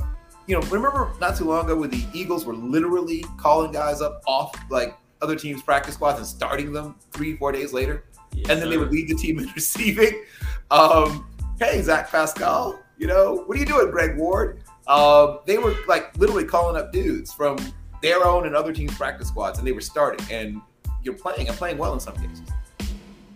[0.47, 4.21] you know, remember not too long ago when the Eagles were literally calling guys up
[4.25, 8.59] off like other teams' practice squads and starting them three, four days later, yes, and
[8.59, 8.69] then sir.
[8.69, 10.23] they would lead the team in receiving.
[10.71, 11.29] Um,
[11.59, 14.63] hey, Zach Pascal, you know, what are you doing, Greg Ward?
[14.87, 17.57] Um, they were like literally calling up dudes from
[18.01, 20.61] their own and other teams' practice squads, and they were starting and
[21.03, 22.41] you're playing and playing well in some cases.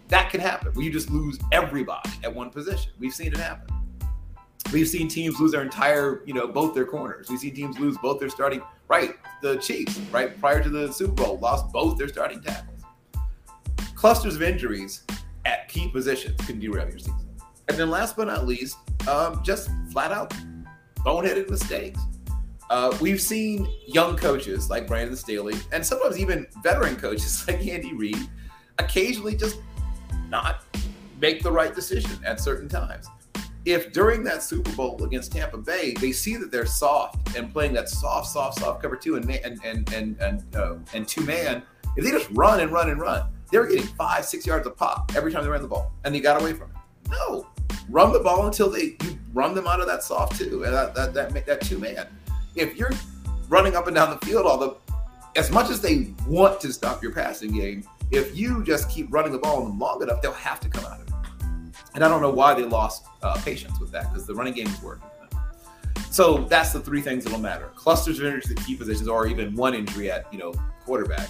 [0.08, 2.92] That can happen where you just lose everybody at one position.
[3.00, 3.81] We've seen it happen.
[4.72, 7.30] We've seen teams lose their entire, you know, both their corners.
[7.30, 9.16] We've seen teams lose both their starting, right?
[9.42, 12.82] The Chiefs, right, prior to the Super Bowl, lost both their starting tackles.
[13.96, 15.04] Clusters of injuries
[15.46, 17.28] at key positions can derail your season.
[17.68, 20.34] And then last but not least, um, just flat out
[21.00, 22.00] boneheaded mistakes.
[22.70, 27.94] Uh, we've seen young coaches like Brandon Staley, and sometimes even veteran coaches like Andy
[27.94, 28.18] Reid,
[28.80, 29.60] occasionally just
[30.30, 30.64] not
[31.20, 33.08] make the right decision at certain times.
[33.64, 37.74] If during that Super Bowl against Tampa Bay, they see that they're soft and playing
[37.74, 41.62] that soft, soft, soft cover two and and and and and, uh, and two man,
[41.96, 44.76] if they just run and run and run, they were getting five, six yards of
[44.78, 46.78] pop every time they ran the ball, and they got away from it.
[47.10, 47.48] No,
[47.90, 50.96] run the ball until they you run them out of that soft two and that
[50.96, 52.08] that that, that two man.
[52.56, 52.92] If you're
[53.48, 54.76] running up and down the field all the
[55.36, 59.32] as much as they want to stop your passing game, if you just keep running
[59.32, 60.91] the ball on them long enough, they'll have to come out.
[61.94, 64.68] And I don't know why they lost uh, patience with that because the running game
[64.68, 65.08] is working.
[66.10, 69.56] So that's the three things that'll matter: clusters of injuries at key positions, or even
[69.56, 70.54] one injury at you know
[70.86, 71.30] quarterback,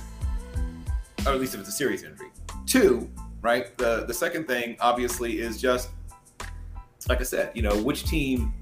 [1.26, 2.32] or at least if it's a serious injury.
[2.66, 3.10] Two,
[3.42, 3.78] right?
[3.78, 5.90] The the second thing obviously is just
[7.10, 8.54] like I said, you know, which team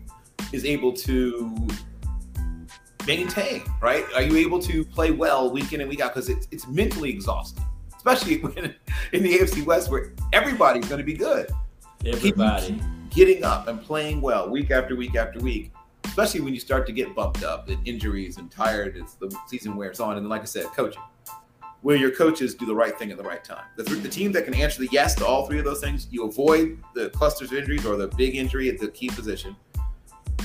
[0.51, 1.67] is able to
[3.05, 4.05] maintain, right?
[4.15, 6.13] Are you able to play well week in and week out?
[6.13, 7.63] Because it's, it's mentally exhausting
[7.99, 8.73] especially when
[9.13, 11.49] in the AFC West where everybody's going to be good.
[12.05, 15.73] Everybody getting up and playing well week after week after week,
[16.05, 19.75] especially when you start to get bumped up and injuries and tired as the season
[19.75, 20.15] wears on.
[20.15, 21.01] And then, like I said, coaching,
[21.81, 23.65] where your coaches do the right thing at the right time.
[23.75, 26.23] The, the team that can answer the yes to all three of those things, you
[26.23, 29.53] avoid the clusters of injuries or the big injury at the key position.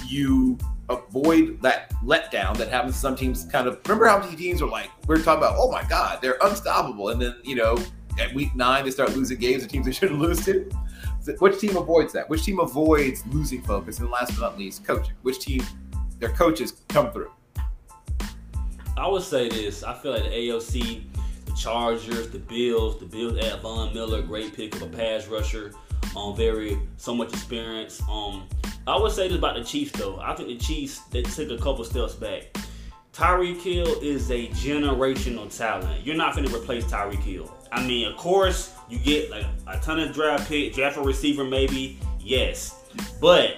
[0.09, 3.45] You avoid that letdown that happens to some teams.
[3.45, 5.55] Kind of remember how many teams are like we are talking about.
[5.57, 7.79] Oh my God, they're unstoppable, and then you know
[8.19, 10.69] at week nine they start losing games to teams they shouldn't lose to.
[11.39, 12.29] Which team avoids that?
[12.29, 13.99] Which team avoids losing focus?
[13.99, 15.15] And last but not least, coaching.
[15.23, 15.63] Which team
[16.19, 17.31] their coaches come through?
[18.97, 19.83] I would say this.
[19.83, 21.03] I feel like the AOC,
[21.47, 25.73] the Chargers, the Bills, the Bills at Von Miller, great pick of a pass rusher,
[26.17, 28.01] um, very so much experience.
[28.09, 28.47] Um,
[28.87, 30.21] I would say this about the Chiefs though.
[30.21, 32.57] I think the Chiefs they took a couple steps back.
[33.13, 36.05] Tyreek Hill is a generational talent.
[36.05, 37.53] You're not going to replace Tyreek Hill.
[37.73, 41.45] I mean, of course, you get like a ton of draft pick, draft a receiver,
[41.45, 42.85] maybe, yes.
[43.21, 43.57] But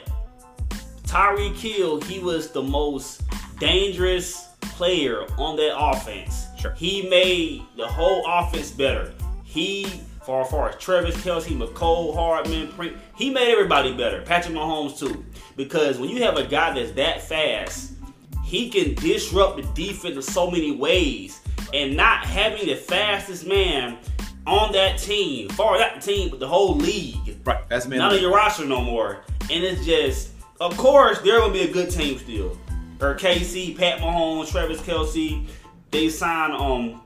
[1.04, 3.22] Tyreek Hill, he was the most
[3.58, 6.46] dangerous player on that offense.
[6.58, 6.72] Sure.
[6.74, 9.12] He made the whole offense better.
[9.44, 12.72] He far far as Travis Kelce, Mecole Hardman,
[13.16, 14.22] he made everybody better.
[14.22, 15.24] Patrick Mahomes too,
[15.56, 17.92] because when you have a guy that's that fast,
[18.44, 21.40] he can disrupt the defense in so many ways.
[21.74, 23.98] And not having the fastest man
[24.46, 27.68] on that team, far that team, but the whole league, right?
[27.68, 27.98] That's me.
[27.98, 29.24] not on your roster no more.
[29.50, 30.30] And it's just,
[30.60, 32.58] of course, they're gonna be a good team still.
[33.00, 35.46] Or KC, Pat Mahomes, Travis Kelce,
[35.90, 37.02] they sign um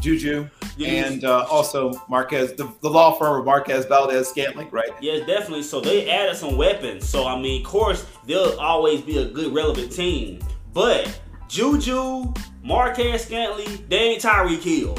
[0.00, 0.48] Juju,
[0.84, 4.90] and uh, also Marquez, the, the, law firm of Marquez Valdes-Scantling, right?
[5.00, 5.62] Yes, definitely.
[5.62, 7.08] So they added some weapons.
[7.08, 10.40] So I mean, of course, they'll always be a good relevant team.
[10.74, 14.98] But Juju, Valdes-Scantling, they ain't Tyreek Hill.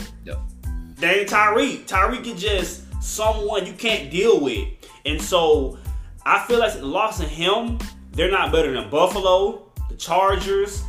[0.98, 1.86] They ain't Tyreek.
[1.88, 4.68] Tyreek is just someone you can't deal with.
[5.06, 5.78] And so
[6.26, 7.78] I feel like loss of him,
[8.12, 10.84] they're not better than Buffalo, the Chargers.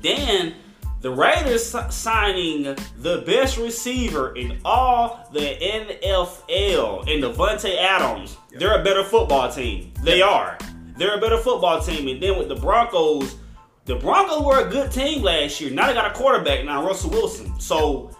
[0.00, 0.54] Then
[1.00, 8.36] the Raiders signing the best receiver in all the NFL in Davante Adams.
[8.50, 8.60] Yep.
[8.60, 9.92] They're a better football team.
[10.02, 10.28] They yep.
[10.28, 10.58] are.
[10.96, 12.08] They're a better football team.
[12.08, 13.36] And then with the Broncos,
[13.86, 15.70] the Broncos were a good team last year.
[15.70, 17.58] Now they got a quarterback now, Russell Wilson.
[17.58, 18.10] So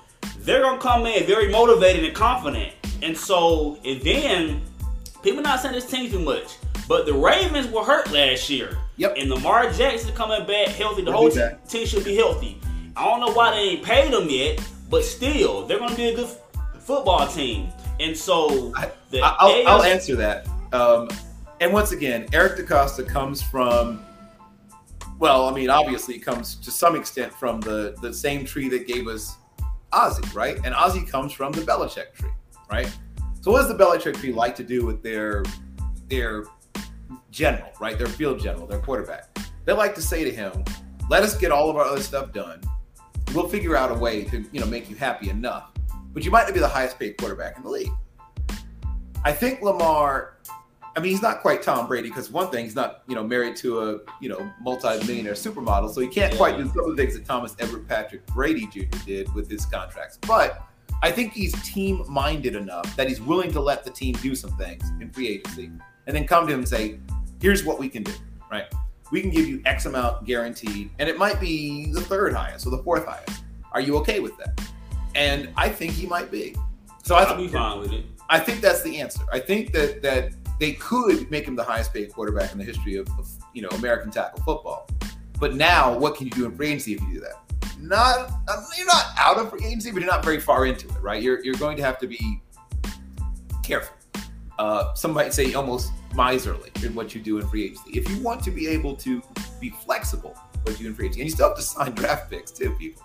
[0.51, 2.73] they're gonna come in very motivated and confident.
[3.03, 4.61] And so, and then
[5.23, 6.57] people not saying this team too much,
[6.89, 8.77] but the Ravens were hurt last year.
[8.97, 9.15] Yep.
[9.17, 11.03] And Lamar Jackson coming back healthy.
[11.03, 12.61] The whole team, should be healthy.
[12.97, 14.61] I don't know why they ain't paid them yet,
[14.91, 17.69] but still, they're going to be a good f- football team.
[18.01, 20.49] And so, I, will I'll answer that.
[20.73, 21.09] Um,
[21.61, 24.05] and once again, Eric DeCosta comes from,
[25.19, 28.87] well, I mean, obviously, it comes to some extent from the the same tree that
[28.87, 29.37] gave us
[29.93, 30.59] Ozzie, right?
[30.65, 32.31] And Ozzie comes from the Belichick tree,
[32.71, 32.91] right?
[33.41, 35.43] So, what does the Belichick tree like to do with their
[36.09, 36.45] their
[37.31, 37.97] general, right?
[37.97, 39.37] Their field general, their quarterback.
[39.65, 40.65] They like to say to him,
[41.09, 42.61] "Let us get all of our other stuff done
[43.35, 45.71] we'll figure out a way to you know make you happy enough.
[46.13, 47.93] But you might not be the highest paid quarterback in the league.
[49.25, 50.37] I think Lamar.
[50.97, 53.57] I mean, he's not quite Tom Brady because one thing, he's not you know married
[53.57, 56.39] to a you know multi-millionaire supermodel, so he can't yeah.
[56.39, 58.97] quite do some of the things that Thomas Everett Patrick Brady Jr.
[59.07, 60.19] did with his contracts.
[60.27, 60.63] But
[61.03, 64.85] I think he's team-minded enough that he's willing to let the team do some things
[65.01, 65.71] in free agency,
[66.07, 66.99] and then come to him and say,
[67.41, 68.13] "Here's what we can do."
[68.51, 68.67] Right?
[69.11, 72.71] we can give you X amount guaranteed, and it might be the third highest or
[72.71, 73.43] the fourth highest.
[73.73, 74.61] Are you okay with that?
[75.15, 76.55] And I think he might be.
[77.03, 78.05] So I will be fine with it.
[78.29, 79.23] I think that's the answer.
[79.33, 82.97] I think that that they could make him the highest paid quarterback in the history
[82.97, 84.89] of, of you know American tackle football.
[85.41, 87.79] But now, what can you do in free agency if you do that?
[87.81, 88.31] Not
[88.77, 91.21] you're not out of free agency, but you're not very far into it, right?
[91.21, 92.43] You're you're going to have to be
[93.65, 93.97] careful.
[94.59, 97.99] Uh, some might say almost miserly in what you do in free agency.
[97.99, 99.23] If you want to be able to
[99.59, 102.31] be flexible what you do in free agency, and you still have to sign draft
[102.31, 103.03] picks too, people.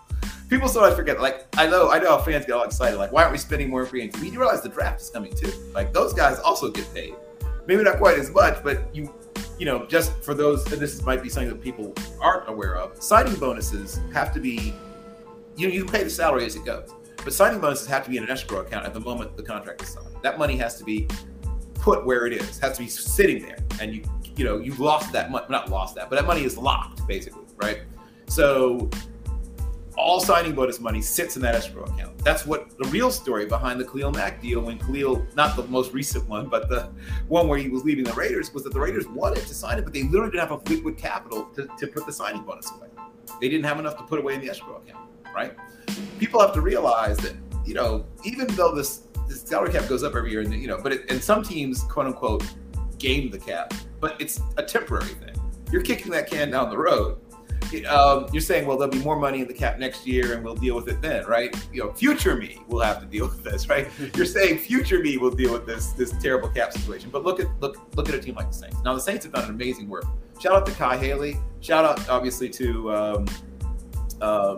[0.49, 1.21] People sometimes forget.
[1.21, 2.97] Like I know, I know how fans get all excited.
[2.97, 4.19] Like, why aren't we spending more in free agency?
[4.19, 5.51] I mean, you realize the draft is coming too.
[5.73, 7.15] Like those guys also get paid.
[7.67, 9.13] Maybe not quite as much, but you,
[9.57, 10.71] you know, just for those.
[10.71, 13.01] and this might be something that people aren't aware of.
[13.01, 14.73] Signing bonuses have to be.
[15.57, 18.17] You know, you pay the salary as it goes, but signing bonuses have to be
[18.17, 20.15] in an escrow account at the moment the contract is signed.
[20.21, 21.07] That money has to be
[21.75, 22.59] put where it is.
[22.59, 24.03] Has to be sitting there, and you
[24.35, 25.45] you know you've lost that money.
[25.49, 27.81] Not lost that, but that money is locked basically, right?
[28.27, 28.89] So
[29.97, 32.17] all signing bonus money sits in that escrow account.
[32.23, 35.93] That's what the real story behind the Khalil Mack deal when Khalil, not the most
[35.93, 36.89] recent one, but the
[37.27, 39.83] one where he was leaving the Raiders, was that the Raiders wanted to sign it,
[39.83, 42.87] but they literally didn't have a liquid capital to, to put the signing bonus away.
[43.41, 45.55] They didn't have enough to put away in the escrow account, right?
[46.19, 47.33] People have to realize that,
[47.65, 50.79] you know, even though this the salary cap goes up every year, and you know,
[50.81, 52.43] but it, and some teams, quote unquote,
[52.97, 55.35] game the cap, but it's a temporary thing.
[55.71, 57.17] You're kicking that can down the road.
[57.87, 60.55] Um, you're saying, well, there'll be more money in the cap next year, and we'll
[60.55, 61.55] deal with it then, right?
[61.73, 63.87] You know, future me will have to deal with this, right?
[64.15, 67.09] you're saying future me will deal with this this terrible cap situation.
[67.09, 68.77] But look at look look at a team like the Saints.
[68.83, 70.05] Now, the Saints have done an amazing work.
[70.39, 71.37] Shout out to Khai Harley.
[71.61, 73.25] Shout out, obviously, to um,
[74.21, 74.55] um,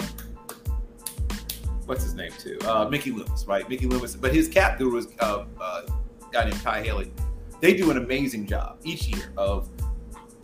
[1.85, 2.59] what's his name too?
[2.65, 3.67] Uh, Mickey Loomis, right?
[3.69, 7.11] Mickey Loomis, but his cap guru is uh, uh, a guy named Khai Harley.
[7.59, 9.69] They do an amazing job each year of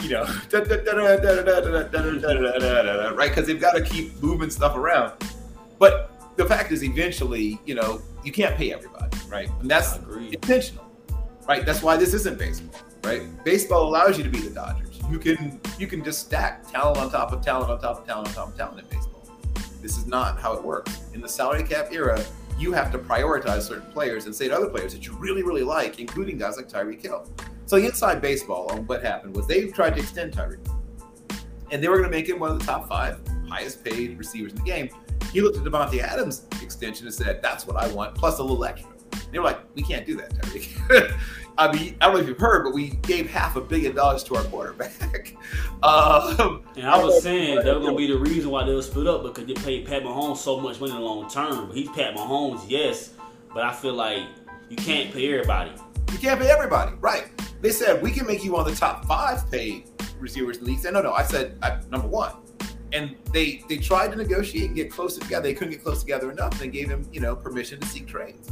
[0.04, 0.26] you know,
[3.16, 3.30] right?
[3.30, 5.14] Because they've got to keep moving stuff around.
[5.80, 9.50] But the fact is, eventually, you know, you can't pay everybody, right?
[9.62, 9.98] And that's
[10.32, 10.86] intentional,
[11.48, 11.66] right?
[11.66, 13.24] That's why this isn't baseball, right?
[13.44, 15.00] Baseball allows you to be the Dodgers.
[15.10, 18.30] You can you can just stack talent on top of talent on top of talent
[18.30, 19.26] on top of talent in baseball.
[19.82, 21.02] This is not how it works.
[21.14, 22.24] In the salary cap era,
[22.58, 25.64] you have to prioritize certain players and say to other players that you really, really
[25.64, 27.28] like, including guys like Tyreek Hill.
[27.74, 30.60] So inside baseball, on what happened was they tried to extend Tyreek,
[31.72, 33.20] and they were going to make him one of the top five
[33.50, 34.90] highest paid receivers in the game.
[35.32, 38.64] He looked at Davante Adams' extension and said, "That's what I want, plus a little
[38.64, 38.92] extra."
[39.32, 41.18] They were like, "We can't do that, Tyreek."
[41.58, 44.24] I mean, I don't know if you've heard, but we gave half a billion dollars
[44.26, 45.36] to our quarterback.
[45.82, 49.08] um, and I was saying that was gonna be the reason why they were split
[49.08, 51.70] up because they paid Pat Mahomes so much money in the long term.
[51.70, 53.16] But he's Pat Mahomes, yes,
[53.52, 54.22] but I feel like
[54.70, 55.72] you can't pay everybody.
[56.12, 57.32] You can't pay everybody, right?
[57.64, 59.90] They said we can make you one of the top five paid
[60.20, 60.80] receivers in the league.
[60.80, 61.14] Said, no, no.
[61.14, 62.34] I said I, number one,
[62.92, 65.44] and they they tried to negotiate and get closer together.
[65.44, 66.60] They couldn't get close together enough.
[66.60, 68.52] They gave him, you know, permission to seek trades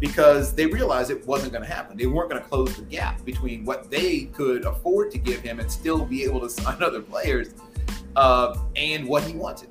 [0.00, 1.98] because they realized it wasn't going to happen.
[1.98, 5.60] They weren't going to close the gap between what they could afford to give him
[5.60, 7.50] and still be able to sign other players
[8.16, 9.68] uh, and what he wanted.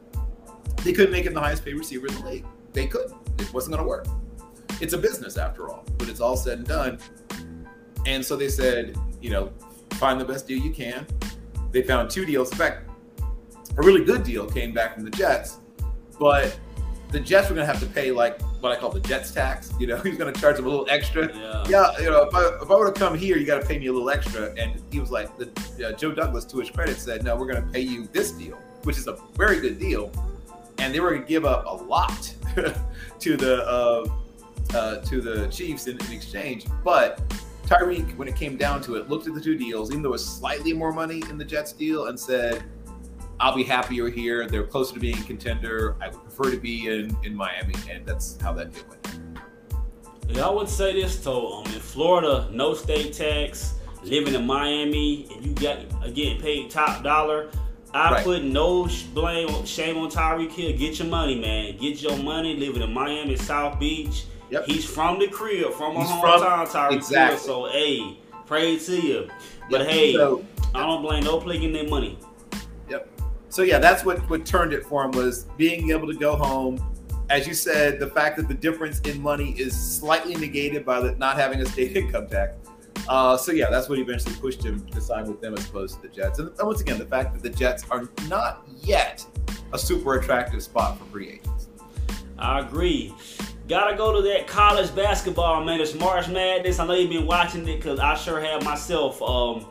[0.84, 2.46] They couldn't make him the highest paid receiver in the league.
[2.72, 3.16] They couldn't.
[3.40, 4.06] It wasn't going to work.
[4.80, 7.00] It's a business after all, but it's all said and done.
[8.06, 9.52] And so they said, you know,
[9.94, 11.06] find the best deal you can.
[11.72, 12.52] They found two deals.
[12.52, 12.90] In fact,
[13.78, 15.58] a really good deal came back from the Jets,
[16.20, 16.58] but
[17.12, 19.74] the Jets were going to have to pay like what I call the Jets tax.
[19.80, 21.34] You know, he's going to charge them a little extra.
[21.36, 21.64] Yeah.
[21.68, 23.80] Yeah, you know, if I, if I were to come here, you got to pay
[23.80, 24.54] me a little extra.
[24.58, 27.64] And he was like, the, uh, Joe Douglas, to his credit, said, no, we're going
[27.64, 30.12] to pay you this deal, which is a very good deal.
[30.78, 32.34] And they were going to give up a lot
[33.20, 34.06] to the uh,
[34.74, 36.66] uh, to the Chiefs in, in exchange.
[36.84, 37.22] But
[37.66, 40.14] Tyreek, when it came down to it, looked at the two deals, even though it
[40.14, 42.64] was slightly more money in the Jets deal, and said,
[43.40, 44.48] I'll be happier here.
[44.48, 45.96] They're closer to being a contender.
[46.02, 47.74] I would prefer to be in, in Miami.
[47.90, 49.20] And that's how that deal went.
[50.30, 51.60] Yeah, I would say this though.
[51.60, 53.74] Um, in Florida, no state tax.
[54.04, 55.80] Living in Miami, and you got
[56.14, 57.50] getting paid top dollar.
[57.94, 58.24] I Right.
[58.24, 60.78] put no blame, shame on Tyreek Hill.
[60.78, 61.78] Get your money, man.
[61.78, 62.56] Get your money.
[62.56, 64.26] Living in Miami, South Beach.
[64.50, 64.66] Yep.
[64.66, 67.38] He's from the crib, from a He's from- hometown, Tyreek exactly.
[67.38, 67.66] Hill.
[67.68, 69.28] So, hey, praise to you.
[69.70, 69.90] But Yep.
[69.90, 70.44] hey, So-
[70.74, 72.20] I don't blame no play getting their money.
[72.90, 73.10] Yep.
[73.50, 76.84] So yeah, that's what what turned it for him was being able to go home.
[77.30, 81.14] As you said, the fact that the difference in money is slightly negated by the
[81.16, 82.54] not having a state income tax.
[83.08, 86.02] Uh, so yeah, that's what eventually pushed him to sign with them as opposed to
[86.08, 86.40] the Jets.
[86.40, 89.26] And, and once again, the fact that the Jets are not yet
[89.74, 91.68] a super attractive spot for free agents.
[92.38, 93.14] I agree.
[93.68, 95.82] Gotta go to that college basketball, man.
[95.82, 96.78] It's March Madness.
[96.78, 99.20] I know you've been watching it because I sure have myself.
[99.24, 99.66] Um,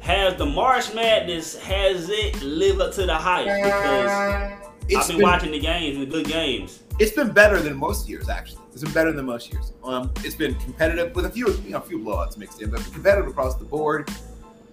[0.00, 3.44] has the March Madness has it lived up to the hype?
[3.46, 4.52] Because
[4.88, 6.82] It's I've been, watching the games, the good games.
[6.98, 8.62] it's been better than most years actually.
[8.72, 9.72] It's been better than most years.
[9.84, 12.80] Um, it's been competitive with a few you know a few blowouts mixed in, but
[12.92, 14.10] competitive across the board.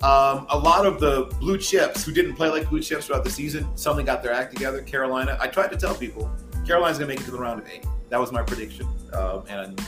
[0.01, 3.29] Um, a lot of the blue chips who didn't play like blue chips throughout the
[3.29, 4.81] season suddenly got their act together.
[4.81, 6.29] Carolina, I tried to tell people
[6.65, 7.85] Carolina's going to make it to the round of eight.
[8.13, 9.81] That was my prediction, um, and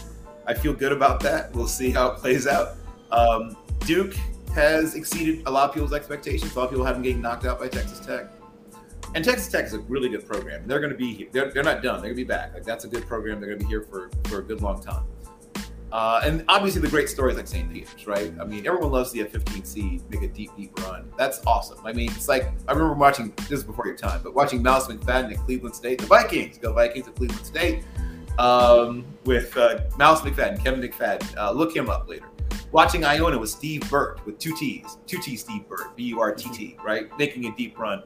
[0.48, 1.54] I feel good about that.
[1.54, 2.70] We'll see how it plays out.
[3.12, 4.16] Um, Duke
[4.56, 6.56] has exceeded a lot of people's expectations.
[6.56, 8.26] A lot of people have them getting knocked out by Texas Tech.
[9.14, 10.66] And Texas Tech is a really good program.
[10.66, 11.28] They're going to be here.
[11.32, 12.02] They're, they're not done.
[12.02, 12.56] They're going to be back.
[12.56, 13.40] Like that's a good program.
[13.40, 15.04] They're going to be here for, for a good long time.
[15.92, 17.72] Uh, and obviously the great stories like St.
[17.72, 18.34] Peter's, right?
[18.42, 21.12] I mean, everyone loves to a 15 seed make a deep, deep run.
[21.16, 21.78] That's awesome.
[21.86, 24.88] I mean, it's like I remember watching this is before your time, but watching Mouse
[24.88, 27.84] McFadden at Cleveland State, the Vikings go Vikings at Cleveland State
[28.40, 31.38] um, with uh, Mouse McFadden, Kevin McFadden.
[31.38, 32.28] Uh, look him up later.
[32.72, 36.34] Watching Iona with Steve Burtt with two T's, two T Steve Burtt, B U R
[36.34, 37.10] T T, right?
[37.18, 38.04] Making a deep run.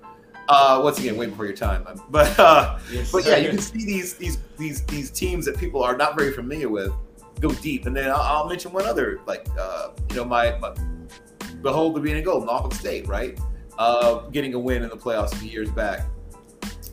[0.48, 3.60] Uh, once again, way before your time, Um, but uh, Yes, but yeah, you can
[3.60, 6.92] see these these these these teams that people are not very familiar with
[7.40, 7.86] go deep.
[7.86, 10.74] And then I'll, I'll mention one other, like uh, you know, my, my
[11.62, 13.40] behold the being gold, Norfolk State, right?
[13.78, 16.06] Uh, getting a win in the playoffs a few years back.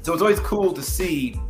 [0.03, 1.41] So it's always cool to see,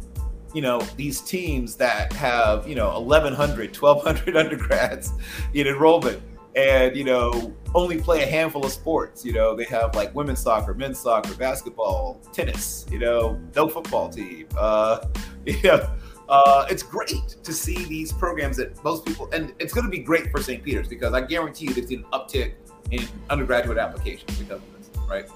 [0.55, 5.12] you know, these teams that have you know 1,100, 1,200 undergrads
[5.55, 6.22] in enrollment.
[6.55, 9.26] And you know, only play a handful of sports.
[9.26, 12.86] You know, they have like women's soccer, men's soccer, basketball, tennis.
[12.90, 14.49] You know, no football team.
[14.57, 15.07] Uh,
[15.47, 15.86] you know,
[16.28, 19.99] uh, it's great to see these programs that most people, and it's going to be
[19.99, 20.62] great for St.
[20.62, 22.55] Peter's because I guarantee you there's an uptick
[22.90, 25.28] in undergraduate applications because of this, right?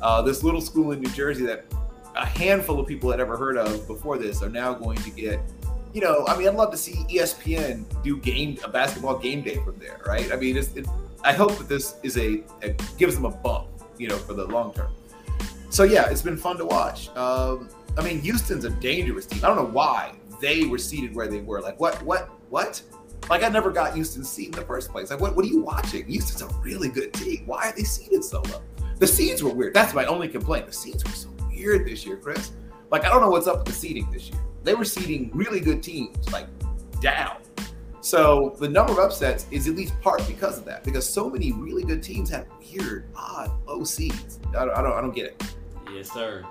[0.00, 1.66] Uh, this little school in New Jersey that
[2.14, 5.40] a handful of people had ever heard of before this are now going to get,
[5.92, 9.56] you know, I mean, I'd love to see ESPN do game a basketball game day
[9.64, 10.32] from there, right?
[10.32, 10.86] I mean, it's, it,
[11.24, 12.42] I hope that this is a,
[12.98, 14.90] gives them a bump, you know, for the long term.
[15.70, 17.08] So yeah, it's been fun to watch.
[17.16, 19.44] Um, I mean, Houston's a dangerous team.
[19.44, 21.60] I don't know why they were seated where they were.
[21.60, 22.82] Like, what, what, what?
[23.30, 25.10] Like, I never got Houston's seat in the first place.
[25.10, 26.06] Like, what, what are you watching?
[26.06, 27.44] Houston's a really good team.
[27.46, 28.60] Why are they seated so low?
[28.98, 29.74] The seeds were weird.
[29.74, 30.66] That's my only complaint.
[30.66, 31.28] The seeds were so
[31.62, 32.52] weird this year, Chris.
[32.90, 34.40] Like, I don't know what's up with the seeding this year.
[34.64, 36.46] They were seeding really good teams, like
[37.00, 37.36] down.
[38.00, 40.82] So the number of upsets is at least part because of that.
[40.84, 44.40] Because so many really good teams have weird, odd low seeds.
[44.50, 45.54] I don't, I don't, I don't get it.
[45.92, 46.44] Yes, sir.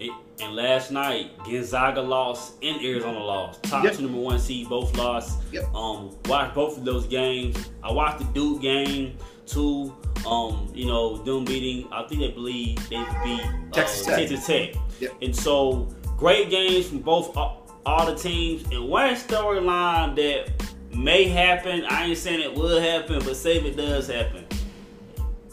[0.00, 3.62] It, and last night, Gonzaga lost and Arizona lost.
[3.64, 3.94] Top Yep.
[3.96, 5.40] two number one seed both lost.
[5.52, 5.72] Yep.
[5.74, 7.56] Um, watched both of those games.
[7.82, 9.94] I watched the Duke game too.
[10.26, 11.90] Um, you know, them beating.
[11.92, 14.16] I think they believe they beat uh, Texas Tech.
[14.16, 14.74] Texas Tech.
[15.00, 15.12] Yep.
[15.22, 18.64] And so great games from both all, all the teams.
[18.72, 20.50] And one storyline that
[20.94, 21.84] may happen.
[21.88, 24.46] I ain't saying it will happen, but say if it does happen.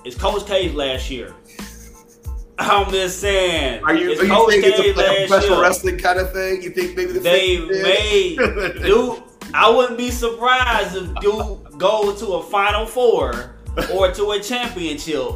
[0.03, 1.33] It's Coach K's last year.
[2.59, 3.83] I'm just saying.
[3.83, 5.61] Are you, are you saying it's K a, like a professional year.
[5.61, 6.61] wrestling kind of thing?
[6.61, 8.37] You think maybe the They made
[8.83, 9.27] Duke.
[9.53, 13.55] I wouldn't be surprised if Duke go to a Final Four
[13.93, 15.31] or to a championship.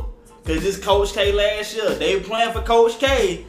[0.46, 3.46] Cause this Coach K last year, they playing for Coach K.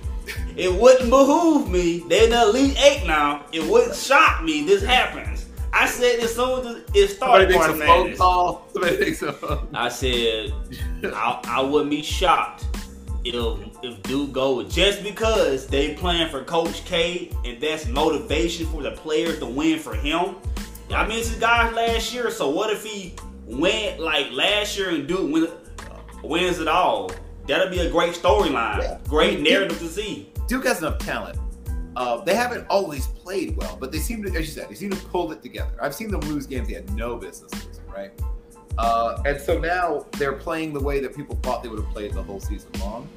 [0.57, 1.99] It wouldn't behoove me.
[2.09, 3.45] They're in the Elite Eight now.
[3.53, 4.65] It wouldn't shock me.
[4.65, 5.47] This happens.
[5.73, 8.67] I said as soon as it Somebody started, makes a phone call.
[8.73, 9.69] Somebody makes a phone.
[9.75, 10.53] I said
[11.05, 12.65] I, I wouldn't be shocked
[13.25, 13.35] if
[13.83, 18.93] if Duke go just because they playing for Coach K and that's motivation for the
[18.93, 20.37] players to win for him.
[20.91, 23.15] I mean, it's his guys last year, so what if he
[23.47, 25.49] went like last year and Duke win,
[26.23, 27.11] wins it all?
[27.47, 28.99] That'll be a great storyline, Yeah.
[29.09, 30.33] great narrative to see.
[30.49, 31.39] Duke has enough talent.
[31.95, 34.91] Uh, they haven't always played well, but they seem to, as you said, they seem
[34.91, 35.71] to pull it together.
[35.81, 38.11] I've seen them lose games they had no business losing, right?
[38.77, 42.13] Uh, and so now they're playing the way that people thought they would have played
[42.13, 43.09] the whole season long.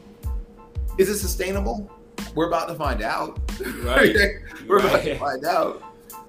[0.97, 1.89] Is it sustainable?
[2.35, 3.39] We're about to find out.
[3.83, 4.15] Right.
[4.67, 5.83] We're about to find out.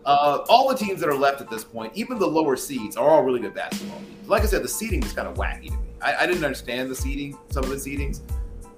[0.05, 3.09] Uh, all the teams that are left at this point, even the lower seeds, are
[3.09, 4.28] all really good basketball teams.
[4.28, 5.88] Like I said, the seeding is kind of wacky to me.
[6.01, 8.20] I, I didn't understand the seeding, some of the seedings.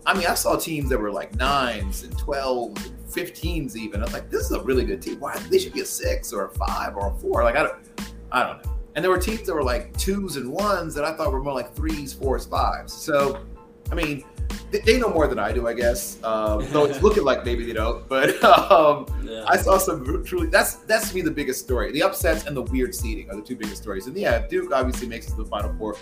[0.05, 4.01] I mean, I saw teams that were like nines and 12s and 15s even.
[4.01, 5.21] I was like, this is a really good team.
[5.21, 7.45] Why they should be a six or a five or a four?
[7.45, 7.77] Like I don't,
[8.33, 8.73] I don't know.
[8.95, 11.55] And there were teams that were like twos and ones that I thought were more
[11.55, 12.93] like threes, fours, fives.
[12.93, 13.41] So,
[13.91, 14.25] I mean,
[14.71, 16.23] they, know more than I do, I guess.
[16.25, 18.09] Um, though it's looking like maybe they don't.
[18.09, 19.45] But um, Yeah.
[19.47, 20.49] I saw some truly.
[20.49, 21.93] That's that's to me the biggest story.
[21.93, 24.07] The upsets and the weird seeding are the two biggest stories.
[24.07, 25.97] And yeah, Duke obviously makes it to the Final Four.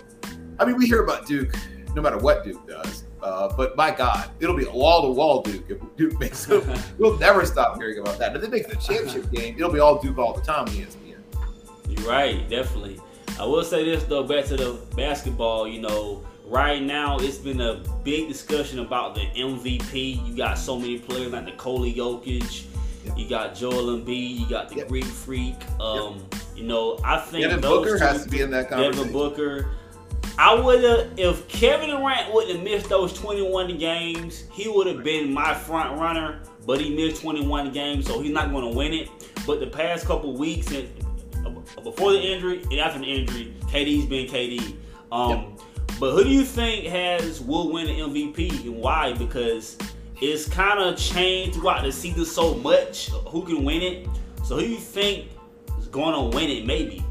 [0.59, 1.55] I mean, we hear about Duke
[1.95, 3.05] no matter what Duke does.
[3.21, 6.63] Uh, but my God, it'll be wall to wall Duke if Duke makes it.
[6.97, 8.35] we'll never stop hearing about that.
[8.35, 11.17] If they make the championship game, it'll be all Duke all the time on ESPN.
[11.87, 12.99] You're right, definitely.
[13.39, 17.61] I will say this though, back to the basketball, you know, right now it's been
[17.61, 20.25] a big discussion about the MVP.
[20.27, 22.65] You got so many players like Nikola Jokic,
[23.05, 23.17] Yep.
[23.17, 24.87] you got Joel Embiid, you got the Yep.
[24.89, 25.55] Greek Freak.
[25.79, 26.23] Um,
[26.55, 28.97] you know, I think Devin those Booker two- has to be in that conversation.
[29.07, 29.69] Devin Booker.
[30.37, 35.03] I would have if Kevin Durant wouldn't have missed those 21 games, he would have
[35.03, 36.39] been my front runner.
[36.65, 39.09] But he missed 21 games, so he's not going to win it.
[39.47, 40.87] But the past couple weeks, and
[41.45, 44.75] uh, before the injury and after the injury, KD's been KD.
[45.11, 45.55] Um,
[46.01, 49.13] But who do you think has will win the MVP and why?
[49.13, 49.77] Because
[50.19, 53.09] it's kind of changed throughout the season so much.
[53.27, 54.07] Who can win it?
[54.43, 55.29] So who do you think
[55.77, 56.65] is going to win it?
[56.65, 57.05] Maybe.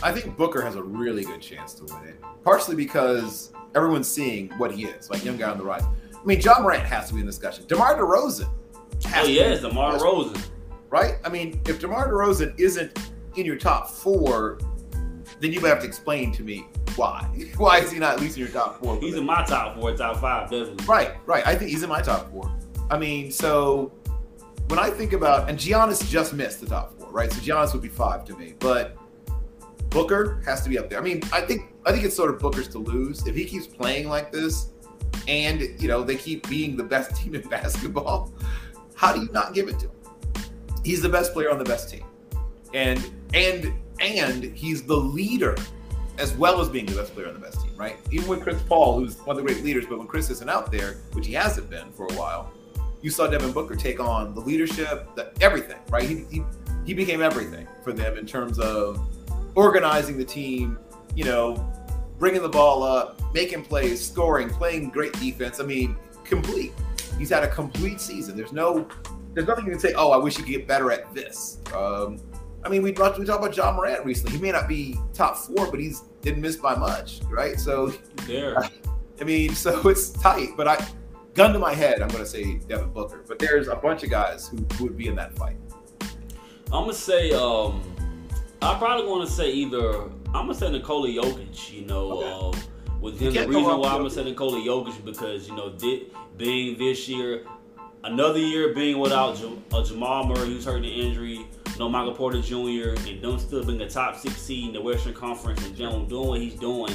[0.00, 4.48] I think Booker has a really good chance to win it, partially because everyone's seeing
[4.58, 5.82] what he is, like young guy on the rise.
[5.82, 7.64] I mean, Ja Morant has to be in the discussion.
[7.66, 8.48] DeMar DeRozan.
[9.06, 9.60] has Oh yes.
[9.60, 10.02] DeMar Yes.
[10.02, 10.40] Rosen.
[10.88, 11.16] right?
[11.24, 12.96] I mean, if DeMar DeRozan isn't
[13.34, 14.58] in your top four,
[15.40, 16.66] then you have to explain to me
[16.96, 17.22] why.
[17.56, 18.98] Why is he not at least in your top four?
[19.00, 20.84] He's in my top four, top five, definitely.
[20.86, 21.46] right, right.
[21.46, 22.52] I think he's in my top four.
[22.90, 23.92] I mean, so
[24.68, 27.32] when I think about and Giannis just missed the top four, right?
[27.32, 28.96] So Giannis would be five to me, but
[29.90, 30.98] Booker has to be up there.
[30.98, 33.66] I mean, I think I think it's sort of Booker's to lose if he keeps
[33.66, 34.70] playing like this,
[35.26, 38.32] and you know they keep being the best team in basketball.
[38.94, 39.92] How do you not give it to him?
[40.84, 42.04] He's the best player on the best team,
[42.72, 45.56] and and and he's the leader
[46.18, 47.96] as well as being the best player on the best team, right?
[48.10, 50.70] Even with Chris Paul, who's one of the great leaders, but when Chris isn't out
[50.70, 52.52] there, which he hasn't been for a while,
[53.00, 56.02] you saw Devin Booker take on the leadership, the, everything, right?
[56.02, 56.42] He, he
[56.84, 59.00] he became everything for them in terms of
[59.54, 60.78] organizing the team,
[61.14, 61.72] you know,
[62.18, 65.60] bringing the ball up, making plays, scoring, playing great defense.
[65.60, 66.72] I mean, complete.
[67.18, 68.36] He's had a complete season.
[68.36, 68.88] There's no,
[69.34, 69.92] there's nothing you can say.
[69.94, 71.58] Oh, I wish he could get better at this.
[71.74, 72.18] Um,
[72.64, 74.36] I mean, we talked we talked about Ja Morant recently.
[74.36, 77.58] He may not be top four, but he's didn't miss by much, right?
[77.58, 77.92] So,
[78.26, 78.58] There.
[79.20, 80.50] I mean, so it's tight.
[80.56, 80.86] But I,
[81.34, 83.24] gun to my head, I'm going to say Devin Booker.
[83.26, 85.56] But there's a bunch of guys who, who would be in that fight.
[86.72, 87.82] I'm gonna say um
[88.62, 92.30] I'm probably gonna say either I'm gonna say Nikola Jokic, you know, Okay.
[92.58, 92.62] uh,
[93.00, 95.74] with him the reason why I'm gonna say Nikola Jokic because you know
[96.36, 97.44] being this year
[98.04, 101.44] another year being without Jam- uh, Jamal Murray who's hurting the injury,
[101.80, 102.94] no Michael Porter Jr.
[103.08, 106.28] and them still being the top six seed in the Western Conference and Jalen doing
[106.28, 106.92] what he's doing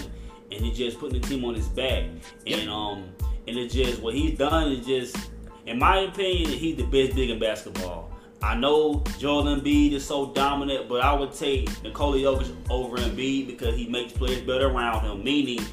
[0.51, 2.03] and he's just putting the team on his back
[2.45, 3.09] and um
[3.47, 5.17] and it's just what he's done is just
[5.65, 8.11] in my opinion he's the best big in basketball.
[8.43, 13.47] I know Joel Embiid is so dominant, but I would take Nikola Jokic over Embiid
[13.47, 15.23] because he makes players better around him.
[15.23, 15.65] Meaning,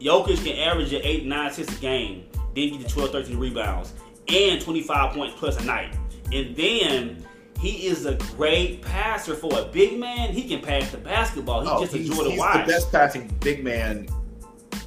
[0.00, 2.24] Jokic can average at 8, 9 assists a game,
[2.56, 3.92] then get to 12, 13 rebounds,
[4.26, 5.96] and 25 points plus a night.
[6.32, 7.23] And then
[7.60, 10.32] he is a great passer for a big man.
[10.32, 11.60] He can pass the basketball.
[11.62, 12.66] He's Oh, just a he's, joy to he's watch.
[12.66, 14.08] the best passing big man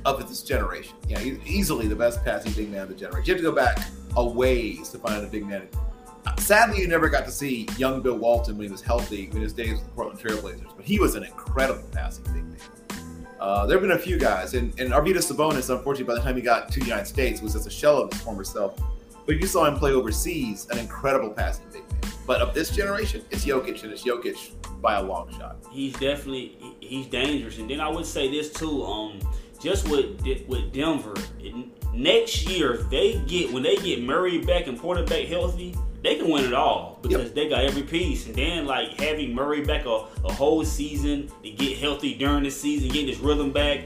[0.06, 0.96] of this generation.
[1.08, 3.26] Yeah, he's easily the best passing big man of the generation.
[3.26, 5.68] You have to go back a ways to find a big man.
[6.40, 9.54] Sadly, you never got to see young Bill Walton when he was healthy in his
[9.54, 12.58] days with the Portland Trailblazers, but he was an incredible passing big man.
[13.40, 16.36] Uh, there have been a few guys, and, and Arvydas Sabonis, unfortunately, by the time
[16.36, 18.78] he got to the United States, was just a shell of his former self.
[19.26, 21.87] But you saw him play overseas, an incredible passing big man.
[22.28, 25.64] But of this generation, it's Jokic, and it's Jokic by a long shot.
[25.72, 27.58] He's definitely he's dangerous.
[27.58, 28.84] And then I would say this too.
[28.84, 29.20] Um,
[29.62, 31.16] just with with Denver,
[31.94, 35.74] next year they get when they get Murray back and Porter back healthy,
[36.04, 37.34] they can win it all because yep.
[37.34, 38.28] they got every piece.
[38.28, 42.52] And then like having Murray back a, a whole season to get healthy during the
[42.52, 43.86] season, getting his rhythm back,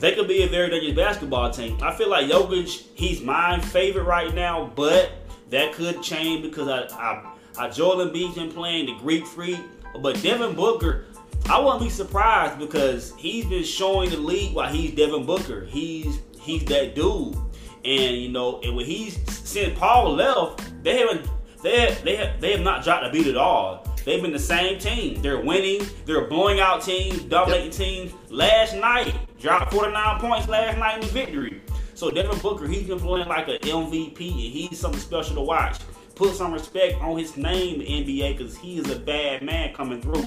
[0.00, 1.78] they could be a very dangerous basketball team.
[1.80, 5.12] I feel like Jokic, he's my favorite right now, but
[5.50, 9.60] that could change because I I, I Joel Embiid's been playing the Greek freak,
[10.00, 11.06] but Devin Booker.
[11.50, 15.64] I wouldn't be surprised because he's been showing the league why he's Devin Booker.
[15.64, 17.36] He's he's that dude.
[17.84, 21.28] And you know, and when he's since Paul left, they haven't
[21.62, 23.84] they have, they have, they have not dropped a beat at all.
[24.04, 25.20] They've been the same team.
[25.20, 25.86] They're winning.
[26.04, 27.74] They're blowing out teams, dominating yep.
[27.74, 28.12] teams.
[28.30, 31.60] Last night, dropped 49 points last night in the victory.
[31.94, 35.78] So Devin Booker, he's been playing like an MVP, and he's something special to watch.
[36.18, 40.24] Put some respect on his name, NBA, because he is a bad man coming through.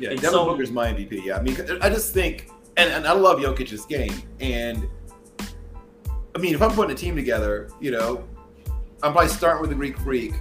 [0.00, 1.24] Yeah, and Devin so, Booker's my MVP.
[1.24, 4.88] Yeah, I mean, I just think, and, and I love Jokic's game, and
[6.34, 8.24] I mean, if I'm putting a team together, you know,
[9.04, 10.34] I'm probably starting with the Greek Freak,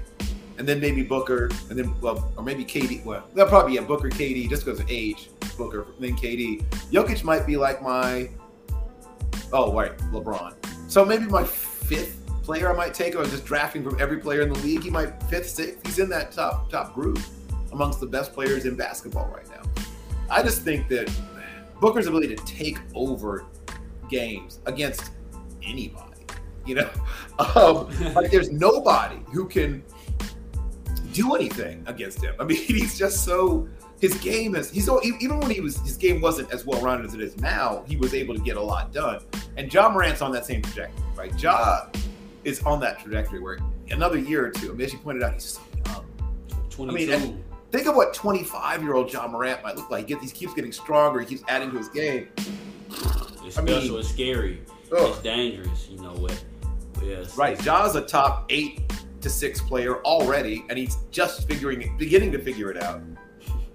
[0.58, 3.06] and then maybe Booker, and then well, or maybe KD.
[3.06, 5.30] Well, that'll probably be a Booker, KD, just because of age.
[5.60, 6.64] Booker, then KD.
[6.92, 8.32] Jokic might be like my,
[9.54, 10.56] oh right, LeBron.
[10.88, 13.16] So maybe my fifth player I might take.
[13.16, 14.84] I was just drafting from every player in the league.
[14.84, 15.86] He might fifth, sixth.
[15.86, 17.20] He's in that top top group
[17.72, 19.84] amongst the best players in basketball right now.
[20.30, 21.12] I just think that
[21.80, 23.46] Booker's ability to take over
[24.10, 25.12] games against
[25.64, 26.06] anybody.
[26.66, 26.90] You know,
[27.56, 29.84] um, like there's nobody who can
[31.14, 32.36] do anything against him.
[32.40, 33.68] I mean, he's just so
[34.00, 37.08] his game is he's so even when he was his game wasn't as well rounded
[37.08, 39.22] as it is now, he was able to get a lot done.
[39.58, 41.42] And Ja Morant's on that same trajectory, right?
[41.42, 41.88] Ja
[42.44, 43.60] is on that trajectory where
[43.92, 46.06] another year or two, I mean, as you pointed out, he's so young.
[46.70, 47.14] 22.
[47.14, 50.08] I mean, think of what 25 year old Ja Morant might look like.
[50.08, 51.20] He, gets, he keeps getting stronger.
[51.20, 52.30] He keeps adding to his game.
[52.38, 53.64] It's I special.
[53.64, 54.62] Mean, it's scary.
[54.92, 55.10] Ugh.
[55.10, 55.88] It's dangerous.
[55.90, 56.44] You know what?
[57.04, 57.38] Yes.
[57.38, 57.58] Right.
[57.60, 58.82] Ja's a top eight
[59.22, 63.02] to six player already, and he's just figuring, beginning to figure it out.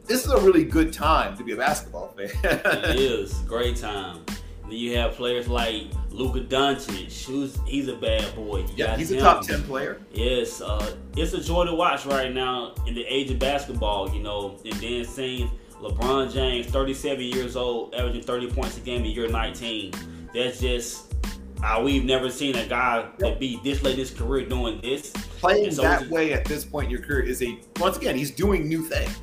[0.06, 2.28] This is a really good time to be a basketball fan.
[2.44, 4.24] it is great time.
[4.64, 8.60] Then you have players like Luka Doncic, who's he's a bad boy.
[8.60, 9.18] You yeah, he's him.
[9.18, 10.00] a top ten player.
[10.12, 14.12] Yes, uh, it's a joy to watch right now in the age of basketball.
[14.12, 15.50] You know, and then seeing
[15.80, 19.92] LeBron James, 37 years old, averaging 30 points a game in year 19.
[20.32, 21.14] That's just
[21.62, 25.10] uh, we've never seen a guy that be this late in his career doing this.
[25.40, 28.30] Playing so that way at this point in your career is a once again he's
[28.30, 29.18] doing new things.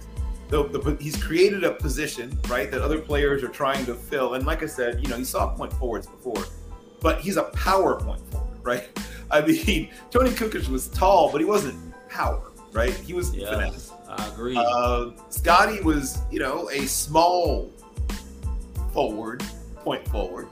[0.51, 4.45] The, the, he's created a position right that other players are trying to fill, and
[4.45, 6.43] like I said, you know, he saw point forwards before,
[6.99, 8.99] but he's a power point forward, right?
[9.31, 11.79] I mean, Toni Kukoc was tall, but he wasn't
[12.09, 12.93] power, right?
[12.93, 13.91] He was yeah, finesse.
[14.07, 14.55] I agree.
[14.57, 17.71] Uh, Scottie was, you know, a small
[18.93, 19.41] forward,
[19.83, 20.47] point forward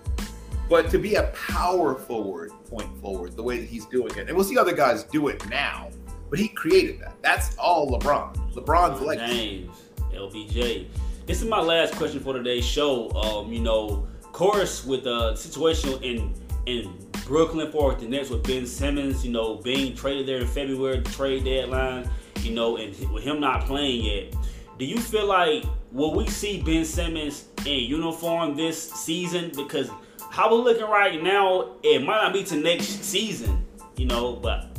[0.69, 4.35] but to be a power forward, point forward, the way that he's doing it, and
[4.35, 5.89] we'll see other guys do it now,
[6.29, 7.15] but he created that.
[7.21, 8.53] That's all LeBron.
[8.53, 9.69] LeBron's legacy.
[10.13, 10.87] LBJ.
[11.25, 13.11] This is my last question for today's show.
[13.11, 14.07] Um, you know,
[14.39, 16.33] course, with the situation in
[16.65, 16.93] in
[17.25, 21.09] Brooklyn for the Nets with Ben Simmons, you know, being traded there in February, the
[21.09, 24.35] trade deadline, you know, and with him not playing yet,
[24.77, 29.51] do you feel like will we see Ben Simmons in uniform this season?
[29.57, 29.89] Because
[30.31, 33.65] how we're looking right now, it might not be to next season,
[33.97, 34.69] you know, but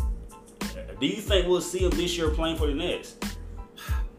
[0.98, 3.16] do you think we'll see him this year playing for the Nets?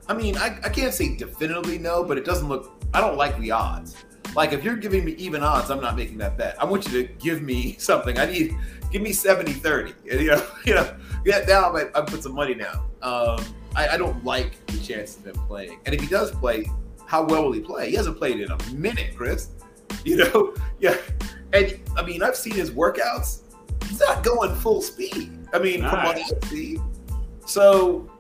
[0.08, 3.38] I mean, I, I can't say definitively no, but it doesn't look, I don't like
[3.40, 3.96] the odds.
[4.36, 6.62] Like, if you're giving me even odds, I'm not making that bet.
[6.62, 8.18] I want you to give me something.
[8.18, 8.56] I need,
[8.92, 9.94] give me 70 30.
[10.06, 10.96] You know, you know,
[11.26, 12.90] yeah, now I, I put some money down.
[13.02, 13.44] Um,
[13.76, 15.80] I, I don't like the chances of him playing.
[15.86, 16.70] And if he does play,
[17.06, 17.90] how well will he play?
[17.90, 19.50] He hasn't played in a minute, Chris.
[20.04, 20.96] You know, yeah.
[21.54, 23.42] And I mean, I've seen his workouts.
[23.88, 25.38] He's not going full speed.
[25.54, 25.92] I mean, nice.
[25.92, 26.80] from what I see.
[27.46, 28.11] So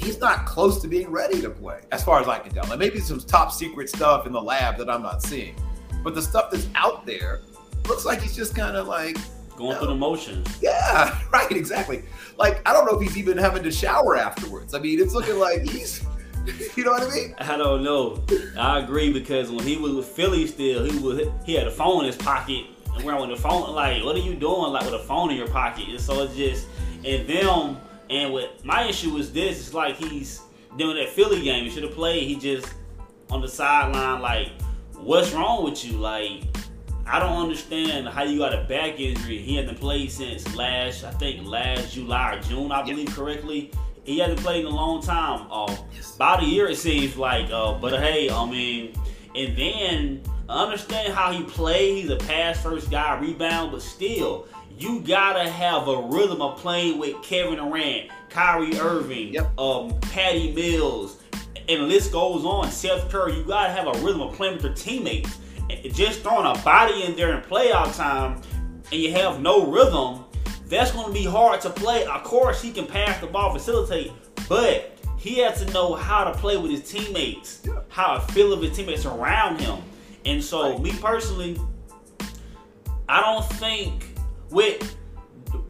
[0.00, 2.66] he's not close to being ready to play, as far as I can tell.
[2.68, 5.54] Like maybe some top secret stuff in the lab that I'm not seeing.
[6.02, 7.40] But the stuff that's out there
[7.88, 9.16] looks like he's just kind of like
[9.56, 10.58] going you know, through the motions.
[10.62, 12.04] Yeah, right, exactly.
[12.38, 14.74] Like I don't know if he's even having to shower afterwards.
[14.74, 16.04] I mean, it's looking like he's
[16.76, 17.34] you know what I mean?
[17.38, 18.22] I don't know.
[18.58, 22.00] I agree because when he was with Philly, still he was he had a phone
[22.00, 23.74] in his pocket and wearing the phone.
[23.74, 24.72] Like, what are you doing?
[24.72, 25.88] Like with a phone in your pocket?
[25.88, 26.66] And so it's just
[27.04, 27.76] and them.
[28.10, 30.42] And what my issue is this: it's like he's
[30.76, 31.64] doing that Philly game.
[31.64, 32.24] He should have played.
[32.24, 32.68] He just
[33.30, 34.20] on the sideline.
[34.20, 34.48] Like,
[34.96, 35.92] what's wrong with you?
[35.92, 36.42] Like,
[37.06, 39.38] I don't understand how you got a back injury.
[39.38, 43.70] He hasn't played since last, I think, last July or June, I believe correctly.
[44.04, 45.46] He hasn't played in a long time.
[45.50, 45.76] Uh,
[46.16, 47.50] about a year, it seems like.
[47.50, 48.94] Uh, but hey, I mean,
[49.36, 52.02] and then understand how he plays.
[52.02, 54.48] He's a pass first guy, rebound, but still,
[54.80, 59.58] you gotta have a rhythm of playing with Kevin Durant, Kyrie Irving, Yep.
[59.60, 61.18] um, Patty Mills,
[61.68, 62.70] and the list goes on.
[62.70, 65.36] Seth Curry, you gotta have a rhythm of playing with your teammates.
[65.92, 68.40] Just throwing a body in there in playoff time,
[68.90, 70.24] and you have no rhythm,
[70.66, 72.04] that's gonna be hard to play.
[72.06, 74.12] Of course, he can pass the ball, facilitate,
[74.48, 77.80] but he has to know how to play with his teammates, Yeah.
[77.88, 79.76] how to feel of his teammates around him.
[80.24, 80.80] And so, Right.
[80.80, 81.60] me personally,
[83.08, 84.09] I don't think
[84.50, 84.96] with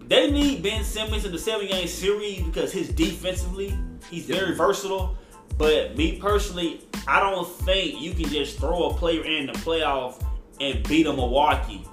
[0.09, 3.79] they need Ben Simmons in the seven game series because his defensively
[4.11, 5.17] he's very versatile.
[5.57, 10.23] But me personally, I don't think you can just throw a player in the playoff
[10.61, 11.87] and beat a Milwaukee,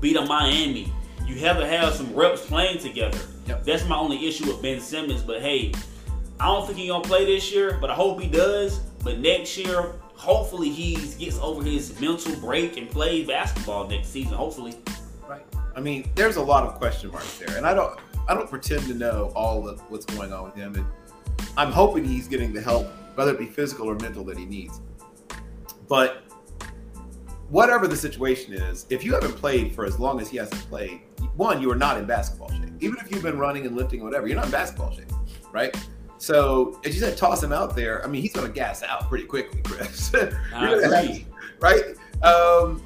[0.00, 0.92] beat a Miami.
[1.26, 3.18] You have to have some reps playing together.
[3.46, 3.64] Yep.
[3.64, 5.22] That's my only issue with Ben Simmons.
[5.22, 5.72] But hey,
[6.38, 8.78] I don't think he's gonna play this year, but I hope he does.
[9.02, 14.34] But next year, hopefully he gets over his mental break and plays basketball next season.
[14.34, 14.74] Hopefully.
[15.26, 15.46] Right.
[15.76, 17.98] I mean, there's a lot of question marks there, and I don't,
[18.28, 20.86] I don't pretend to know all of what's going on with him, and
[21.58, 24.80] I'm hoping he's getting the help, whether it be physical or mental, that he needs.
[25.86, 26.22] But
[27.50, 31.02] whatever the situation is, if you haven't played for as long as he hasn't played,
[31.36, 32.70] one, you are not in basketball shape.
[32.80, 35.12] Even if you've been running and lifting, or whatever, you're not in basketball shape,
[35.52, 35.76] right?
[36.16, 38.02] So, as you said, toss him out there.
[38.02, 40.10] I mean, he's going to gas out pretty quickly, Chris.
[40.14, 40.18] I
[40.70, 41.26] You're gonna have- agree.
[41.60, 41.82] right?
[42.22, 42.82] Um,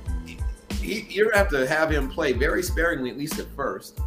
[0.80, 4.00] he, you're gonna have to have him play very sparingly, at least at first.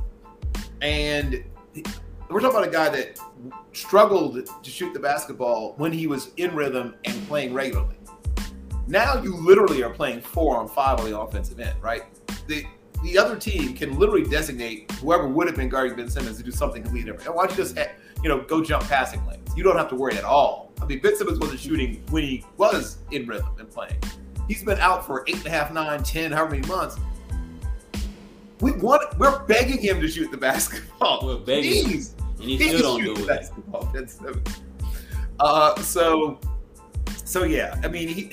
[0.82, 1.43] And
[1.74, 1.84] he-
[2.30, 3.19] we're talking about a guy that
[3.74, 7.95] struggled to shoot the basketball when he was in rhythm and playing regularly.
[8.88, 12.03] Now you literally are playing four on five on the offensive end, right?
[12.47, 12.65] The
[13.03, 16.51] the other team can literally designate whoever would have been guarding Ben Simmons to do
[16.51, 17.36] something completely different.
[17.36, 17.78] Why don't you just,
[18.24, 19.49] you know, go jump passing lanes?
[19.57, 20.71] You don't have to worry at all.
[20.82, 23.99] I mean, Ben Simmons wasn't shooting when he was in rhythm and playing.
[24.47, 26.99] He's been out for eight and a half, nine, ten, however many months.
[28.59, 31.25] We want, we're begging him to shoot the basketball.
[31.25, 31.83] We're begging.
[31.83, 32.15] Please.
[32.39, 33.37] And he still don't shoot do the it.
[33.37, 34.61] basketball, Simmons.
[35.39, 36.39] Uh, so,
[37.25, 37.79] so yeah.
[37.83, 38.31] I mean, he.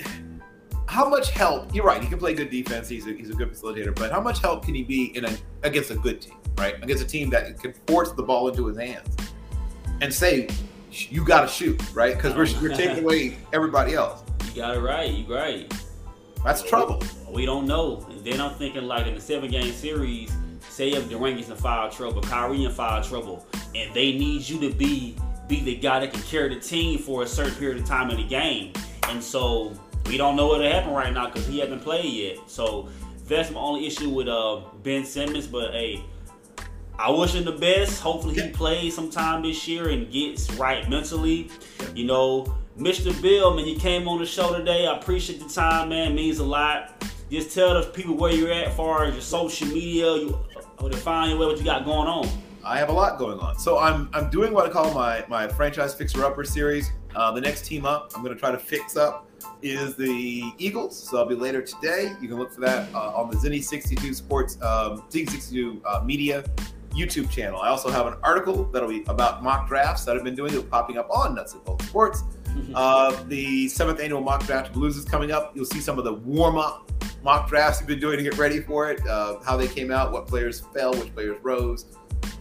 [0.87, 1.73] How much help?
[1.73, 2.01] You're right.
[2.01, 2.89] He can play good defense.
[2.89, 3.95] He's a, he's a good facilitator.
[3.95, 5.33] But how much help can he be in a
[5.63, 6.75] against a good team, right?
[6.83, 9.15] Against a team that can force the ball into his hands
[10.01, 10.49] and say,
[10.91, 12.13] "You got to shoot," right?
[12.13, 14.23] Because we're we're taking away everybody else.
[14.49, 15.09] You got it right.
[15.09, 15.73] You right.
[16.43, 17.03] That's trouble.
[17.29, 18.05] We don't know.
[18.09, 20.31] And then I'm thinking like in the seven game series,
[20.69, 24.59] say if Durant gets in foul trouble, Kyrie in foul trouble, and they need you
[24.61, 25.15] to be
[25.47, 28.17] be the guy that can carry the team for a certain period of time in
[28.17, 28.73] the game.
[29.09, 29.73] And so
[30.05, 32.37] we don't know what'll happen right now because he hasn't played yet.
[32.49, 32.89] So
[33.27, 35.47] that's my only issue with uh, Ben Simmons.
[35.47, 36.03] But hey,
[36.97, 38.01] I wish him the best.
[38.01, 41.49] Hopefully he plays sometime this year and gets right mentally.
[41.95, 43.21] You know, Mr.
[43.21, 44.87] Bill, man, you came on the show today.
[44.87, 46.13] I appreciate the time, man.
[46.13, 47.05] It means a lot.
[47.29, 50.39] Just tell the people where you're at as far as your social media, you
[50.79, 52.27] or to find you what you got going on.
[52.63, 53.59] I have a lot going on.
[53.59, 56.91] So I'm I'm doing what I call my my franchise fixer upper series.
[57.15, 59.27] Uh, the next team up, I'm going to try to fix up
[59.61, 61.07] is the Eagles.
[61.07, 62.15] So I'll be later today.
[62.19, 66.01] You can look for that uh, on the Zinni 62 Sports um, Zinni 62 uh,
[66.03, 66.43] Media
[66.95, 67.61] YouTube channel.
[67.61, 70.51] I also have an article that'll be about mock drafts that I've been doing.
[70.51, 72.23] They're popping up on Nuts and Bolts Sports.
[72.73, 75.51] Uh, the seventh annual mock draft blues is coming up.
[75.53, 76.89] You'll see some of the warm up
[77.23, 80.11] mock drafts we've been doing to get ready for it, uh, how they came out,
[80.11, 81.85] what players fell, which players rose.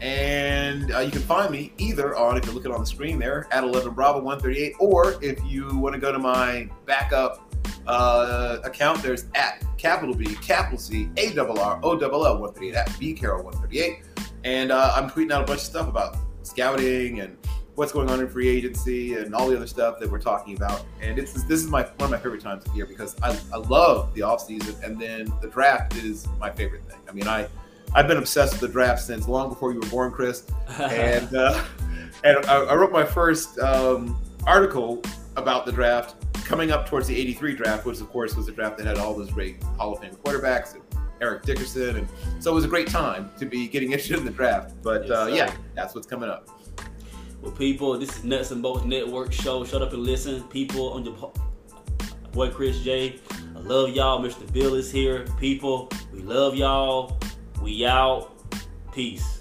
[0.01, 3.47] And uh, you can find me either on, if you're looking on the screen there,
[3.51, 7.53] at 11 Bravo 138, or if you want to go to my backup
[7.87, 12.75] uh, account, there's at capital B, capital C, A double R, O double L 138,
[12.75, 14.03] at B Carroll 138.
[14.45, 17.37] And uh, I'm tweeting out a bunch of stuff about scouting and
[17.81, 20.85] what's going on in free agency and all the other stuff that we're talking about.
[21.01, 23.57] And it's this is my one of my favorite times of year because I, I
[23.57, 26.99] love the off season and then the draft is my favorite thing.
[27.09, 27.49] I mean, I
[27.95, 30.47] I've been obsessed with the draft since long before you were born, Chris.
[30.79, 31.65] And uh,
[32.23, 35.03] and I, I wrote my first um, article
[35.37, 38.77] about the draft coming up towards the '83 draft, which of course was a draft
[38.77, 40.75] that had all those great Hall of Fame quarterbacks.
[40.75, 40.83] And,
[41.23, 42.09] Eric Dickerson, and
[42.39, 44.75] so it was a great time to be getting interested in the draft.
[44.83, 46.49] But Yes, uh, yeah, that's what's coming up.
[47.43, 49.65] Well, people, this is Nuts and Bolts Network show.
[49.65, 50.43] Shut up and listen.
[50.45, 51.33] People on your
[52.33, 53.19] boy Chris J.
[53.57, 54.23] I love y'all.
[54.23, 54.51] Mr.
[54.53, 55.25] Bill is here.
[55.39, 57.19] People, we love y'all.
[57.63, 58.33] We out.
[58.93, 59.40] Peace.